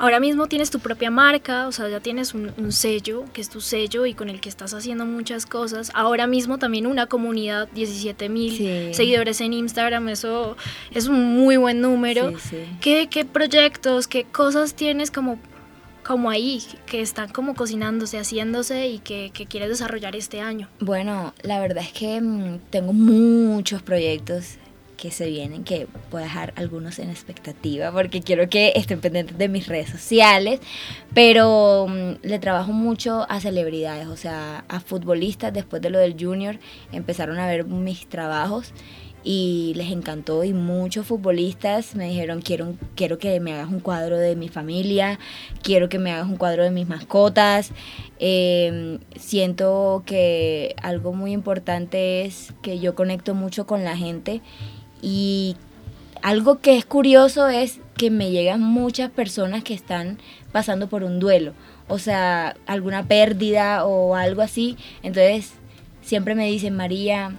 Ahora 0.02 0.20
mismo 0.20 0.48
tienes 0.48 0.72
tu 0.72 0.80
propia 0.80 1.12
marca, 1.12 1.68
o 1.68 1.72
sea, 1.72 1.88
ya 1.88 2.00
tienes 2.00 2.34
un, 2.34 2.72
sello, 2.72 3.26
que 3.34 3.40
es 3.40 3.50
tu 3.50 3.62
sello 3.62 4.08
y 4.08 4.16
con 4.16 4.30
el 4.30 4.42
que 4.42 4.50
estás 4.50 4.74
haciendo 4.74 5.06
muchas 5.06 5.46
cosas. 5.46 5.92
Ahora 5.94 6.26
mismo 6.26 6.58
también 6.58 6.88
una 6.88 7.06
comunidad, 7.06 7.68
17 7.68 8.28
mil 8.28 8.96
seguidores 8.96 9.42
en 9.42 9.54
Instagram, 9.54 10.10
eso 10.10 10.58
es 10.90 11.06
un 11.06 11.36
muy 11.36 11.58
buen 11.58 11.82
número. 11.82 12.34
¿Qué, 12.82 13.10
¿Qué, 13.12 13.26
proyectos, 13.26 14.08
qué 14.08 14.24
cosas 14.24 14.74
tienes 14.74 15.12
como, 15.12 15.38
como 16.04 16.32
ahí, 16.32 16.64
que 16.88 17.02
están 17.02 17.30
como 17.30 17.54
cocinándose, 17.54 18.18
haciéndose 18.18 18.88
y 18.88 18.98
que, 18.98 19.30
que 19.32 19.46
quieres 19.46 19.70
desarrollar 19.70 20.16
este 20.16 20.42
año? 20.42 20.68
Bueno, 20.80 21.36
la 21.44 21.60
verdad 21.60 21.84
es 21.84 21.94
que 21.94 22.20
mm, 22.20 22.58
tengo 22.72 22.92
muchos 22.92 23.84
proyectos 23.84 24.58
que 25.02 25.10
se 25.10 25.26
vienen, 25.26 25.64
que 25.64 25.88
voy 26.12 26.22
a 26.22 26.26
dejar 26.26 26.54
algunos 26.56 27.00
en 27.00 27.10
expectativa 27.10 27.92
porque 27.92 28.22
quiero 28.22 28.48
que 28.50 28.72
estén 28.76 29.02
pendientes 29.02 29.36
de 29.36 29.50
mis 29.50 29.68
redes 29.68 29.90
sociales, 29.90 30.60
pero 31.16 31.88
mm, 31.90 32.22
le 32.22 32.38
trabajo 32.38 32.72
mucho 32.72 33.26
a 33.28 33.40
celebridades, 33.40 34.06
o 34.06 34.16
sea, 34.16 34.64
a 34.70 34.80
futbolistas 34.80 35.52
después 35.54 35.82
de 35.82 35.90
lo 35.90 35.98
del 35.98 36.16
junior 36.20 36.60
empezaron 36.92 37.40
a 37.40 37.48
ver 37.48 37.66
mis 37.66 38.08
trabajos 38.10 38.74
y 39.24 39.74
les 39.76 39.92
encantó 39.92 40.44
y 40.44 40.54
muchos 40.54 41.08
futbolistas 41.08 41.96
me 41.96 42.08
dijeron 42.08 42.42
quiero, 42.42 42.76
quiero 42.96 43.18
que 43.18 43.40
me 43.40 43.54
hagas 43.54 43.70
un 43.70 43.80
cuadro 43.80 44.20
de 44.20 44.36
mi 44.36 44.50
familia, 44.50 45.18
quiero 45.64 45.90
que 45.90 45.98
me 45.98 46.12
hagas 46.12 46.28
un 46.28 46.38
cuadro 46.38 46.64
de 46.64 46.72
mis 46.72 46.88
mascotas. 46.88 47.72
Em, 48.20 49.00
siento 49.16 50.04
que 50.06 50.76
algo 50.82 51.14
muy 51.14 51.32
importante 51.32 52.26
es 52.26 52.54
que 52.62 52.80
yo 52.80 52.94
conecto 52.94 53.34
mucho 53.34 53.66
con 53.66 53.84
la 53.84 53.98
gente 53.98 54.42
y 55.02 55.56
algo 56.22 56.60
que 56.60 56.78
es 56.78 56.86
curioso 56.86 57.48
es 57.48 57.80
que 57.98 58.10
me 58.10 58.32
llegan 58.32 58.62
muchas 58.62 59.10
personas 59.10 59.64
que 59.64 59.74
están 59.74 60.18
pasando 60.52 60.88
por 60.88 61.04
un 61.04 61.20
duelo, 61.20 61.54
o 61.88 61.98
sea, 62.00 62.56
alguna 62.66 63.08
pérdida 63.08 63.86
o 63.86 64.16
algo 64.16 64.42
así. 64.42 64.78
Entonces, 65.04 65.54
siempre 66.02 66.36
me 66.36 66.48
dicen, 66.48 66.76
María, 66.76 67.36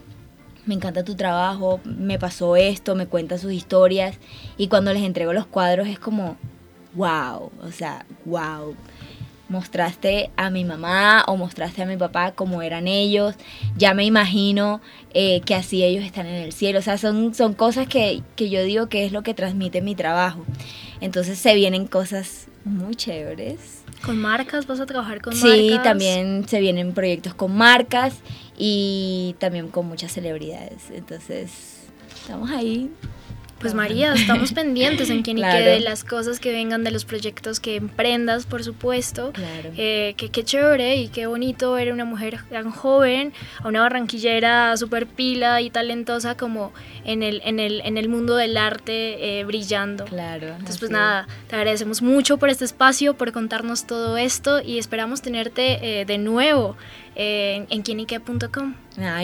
me 0.66 0.74
encanta 0.74 1.04
tu 1.04 1.14
trabajo, 1.14 1.80
me 1.84 2.18
pasó 2.18 2.56
esto, 2.56 2.94
me 2.94 3.06
cuentan 3.06 3.38
sus 3.38 3.52
historias. 3.52 4.16
Y 4.56 4.68
cuando 4.68 4.92
les 4.92 5.02
entrego 5.02 5.32
los 5.32 5.46
cuadros 5.46 5.88
es 5.88 5.98
como, 5.98 6.36
wow, 6.94 7.50
o 7.62 7.70
sea, 7.72 8.06
wow 8.24 8.74
mostraste 9.48 10.30
a 10.36 10.50
mi 10.50 10.64
mamá 10.64 11.24
o 11.26 11.36
mostraste 11.36 11.82
a 11.82 11.86
mi 11.86 11.96
papá 11.96 12.32
cómo 12.32 12.62
eran 12.62 12.88
ellos, 12.88 13.34
ya 13.76 13.94
me 13.94 14.04
imagino 14.04 14.80
eh, 15.14 15.40
que 15.42 15.54
así 15.54 15.84
ellos 15.84 16.04
están 16.04 16.26
en 16.26 16.36
el 16.36 16.52
cielo, 16.52 16.78
o 16.78 16.82
sea, 16.82 16.98
son, 16.98 17.34
son 17.34 17.54
cosas 17.54 17.86
que, 17.86 18.22
que 18.36 18.48
yo 18.48 18.62
digo 18.62 18.88
que 18.88 19.04
es 19.04 19.12
lo 19.12 19.22
que 19.22 19.34
transmite 19.34 19.82
mi 19.82 19.94
trabajo. 19.94 20.44
Entonces 21.00 21.38
se 21.38 21.54
vienen 21.54 21.86
cosas 21.86 22.46
muy 22.64 22.94
chéveres. 22.94 23.82
¿Con 24.04 24.18
marcas? 24.18 24.66
¿Vas 24.66 24.80
a 24.80 24.86
trabajar 24.86 25.20
con 25.20 25.34
marcas? 25.34 25.52
Sí, 25.52 25.78
también 25.82 26.46
se 26.48 26.60
vienen 26.60 26.92
proyectos 26.92 27.34
con 27.34 27.56
marcas 27.56 28.14
y 28.56 29.36
también 29.38 29.68
con 29.68 29.86
muchas 29.86 30.12
celebridades. 30.12 30.90
Entonces, 30.92 31.88
estamos 32.14 32.50
ahí 32.50 32.90
pues 33.62 33.74
María, 33.74 34.12
estamos 34.12 34.52
pendientes 34.52 35.08
en 35.08 35.22
quien 35.22 35.38
y 35.38 35.42
qué 35.42 35.60
de 35.60 35.80
las 35.80 36.04
cosas 36.04 36.40
que 36.40 36.52
vengan, 36.52 36.84
de 36.84 36.90
los 36.90 37.04
proyectos 37.04 37.60
que 37.60 37.76
emprendas, 37.76 38.44
por 38.44 38.64
supuesto. 38.64 39.32
Claro. 39.32 39.70
Eh, 39.76 40.14
que 40.16 40.28
qué 40.30 40.44
chévere 40.44 40.96
y 40.96 41.08
qué 41.08 41.26
bonito 41.26 41.72
ver 41.72 41.92
una 41.92 42.04
mujer 42.04 42.40
tan 42.50 42.70
joven, 42.70 43.32
a 43.60 43.68
una 43.68 43.80
barranquillera 43.82 44.76
súper 44.76 45.06
pila 45.06 45.60
y 45.60 45.70
talentosa 45.70 46.36
como 46.36 46.72
en 47.04 47.22
el, 47.22 47.40
en 47.44 47.60
el, 47.60 47.80
en 47.82 47.96
el 47.96 48.08
mundo 48.08 48.36
del 48.36 48.56
arte 48.56 49.38
eh, 49.40 49.44
brillando. 49.44 50.04
Claro. 50.04 50.48
Entonces, 50.48 50.78
pues 50.78 50.90
nada, 50.90 51.28
te 51.48 51.56
agradecemos 51.56 52.02
mucho 52.02 52.38
por 52.38 52.50
este 52.50 52.64
espacio, 52.64 53.14
por 53.14 53.30
contarnos 53.32 53.86
todo 53.86 54.16
esto 54.16 54.60
y 54.60 54.78
esperamos 54.78 55.22
tenerte 55.22 56.00
eh, 56.00 56.04
de 56.04 56.18
nuevo 56.18 56.76
en, 57.14 57.66
en 57.70 57.82
quienique.com. 57.82 58.74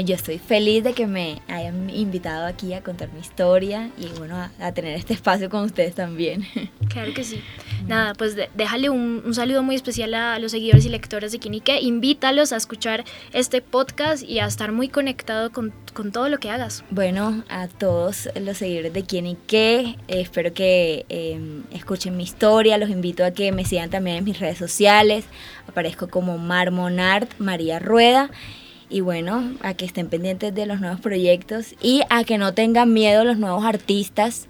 yo 0.05 0.15
estoy 0.15 0.39
feliz 0.39 0.85
de 0.85 0.93
que 0.93 1.07
me 1.07 1.41
hayan 1.49 1.91
invitado 1.91 2.47
aquí 2.47 2.75
a 2.75 2.83
contar 2.83 3.13
mi 3.13 3.21
historia 3.21 3.91
y 3.99 4.07
bueno, 4.19 4.37
a, 4.37 4.73
tener 4.73 4.95
este 4.95 5.15
espacio 5.15 5.49
con 5.51 5.65
ustedes 5.65 5.95
también. 5.95 6.47
Claro 6.89 7.13
que 7.13 7.23
sí. 7.23 7.43
Nada, 7.87 8.15
pues 8.15 8.35
déjale 8.55 8.89
un, 8.89 9.23
un, 9.25 9.35
saludo 9.35 9.63
muy 9.63 9.77
especial 9.77 10.15
a 10.15 10.39
los 10.39 10.53
seguidores 10.53 10.87
y 10.87 10.89
lectores 10.89 11.33
de 11.33 11.39
Quinique. 11.39 11.81
Invítalos 11.81 12.53
a 12.53 12.57
escuchar 12.57 13.05
este 13.33 13.61
podcast 13.61 14.23
y 14.23 14.39
a 14.39 14.47
estar 14.47 14.73
muy 14.73 14.89
conectado 14.89 15.53
con, 15.53 15.73
con 15.93 16.11
todo 16.11 16.29
lo 16.29 16.39
que 16.39 16.51
hagas. 16.51 16.83
Bueno, 16.91 17.45
a 17.49 17.69
todos 17.69 18.31
los 18.41 18.57
seguidores 18.57 18.93
de 18.95 19.03
Quinique, 19.03 19.81
eh, 19.81 19.97
espero 20.09 20.53
que 20.55 21.05
em, 21.09 21.65
escuchen 21.71 22.17
mi 22.17 22.25
historia. 22.25 22.79
Los 22.79 22.91
invito 22.91 23.25
a 23.25 23.33
que 23.33 23.53
me 23.53 23.65
sigan 23.65 23.91
también 23.91 24.17
en 24.17 24.25
mis 24.25 24.41
redes 24.41 24.59
sociales. 24.59 25.25
Aparezco 25.69 26.09
como 26.09 26.39
Marmonart 26.39 27.39
María 27.39 27.78
Rueda. 27.79 28.31
Y 28.91 29.01
bueno, 29.01 29.53
a 29.61 29.75
que 29.75 29.85
estén 29.85 30.09
pendientes 30.09 30.55
de 30.55 30.67
los 30.67 30.81
nuevos 30.81 31.01
proyectos 31.01 31.75
y 31.83 32.03
a 32.09 32.25
que 32.25 32.39
no 32.39 32.55
tengan 32.55 32.93
miedo 32.93 33.25
los 33.25 33.39
nuevos 33.39 33.65
artistas. 33.65 34.47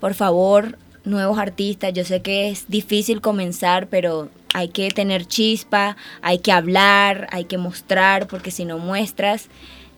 Por 0.00 0.14
favor, 0.14 0.78
nuevos 1.04 1.38
artistas. 1.38 1.92
Yo 1.92 2.04
sé 2.04 2.22
que 2.22 2.48
es 2.48 2.68
difícil 2.68 3.20
comenzar, 3.20 3.88
pero 3.88 4.30
hay 4.54 4.68
que 4.68 4.90
tener 4.90 5.26
chispa, 5.26 5.96
hay 6.22 6.38
que 6.38 6.52
hablar, 6.52 7.26
hay 7.30 7.44
que 7.44 7.58
mostrar, 7.58 8.26
porque 8.26 8.50
si 8.50 8.64
no 8.64 8.78
muestras, 8.78 9.48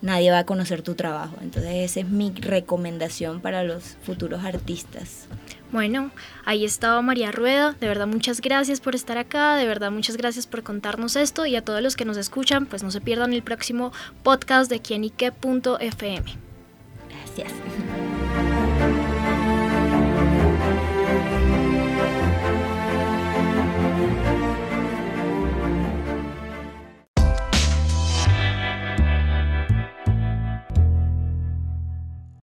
nadie 0.03 0.31
va 0.31 0.41
a 0.41 0.47
conocer 0.47 0.83
tu 0.83 0.95
trabajo. 0.95 1.37
Entonces 1.41 1.91
esa 1.91 2.01
es 2.01 2.09
mi 2.09 2.31
recomendación 2.31 3.41
para 3.41 3.63
los 3.63 3.97
futuros 4.03 4.45
artistas. 4.45 5.29
Bueno, 5.73 6.11
ahí 6.45 6.65
estaba 6.65 7.03
María 7.03 7.33
Rueda. 7.33 7.75
De 7.81 7.89
verdad, 7.89 8.07
muchas 8.07 8.41
gracias 8.41 8.81
por 8.81 8.95
estar 8.95 9.19
acá. 9.19 9.57
De 9.57 9.67
verdad, 9.67 9.91
muchas 9.91 10.17
gracias 10.17 10.47
por 10.47 10.63
contarnos 10.63 11.17
esto. 11.17 11.47
Y 11.47 11.57
a 11.57 11.63
todos 11.63 11.83
los 11.83 11.97
que 11.97 12.05
nos 12.05 12.17
escuchan, 12.17 12.67
pues 12.67 12.83
no 12.83 12.91
se 12.91 13.01
pierdan 13.01 13.33
el 13.33 13.43
próximo 13.43 13.93
podcast 14.23 14.71
de 14.71 14.81
quienique.fm. 14.81 16.25
Gracias. 17.09 17.53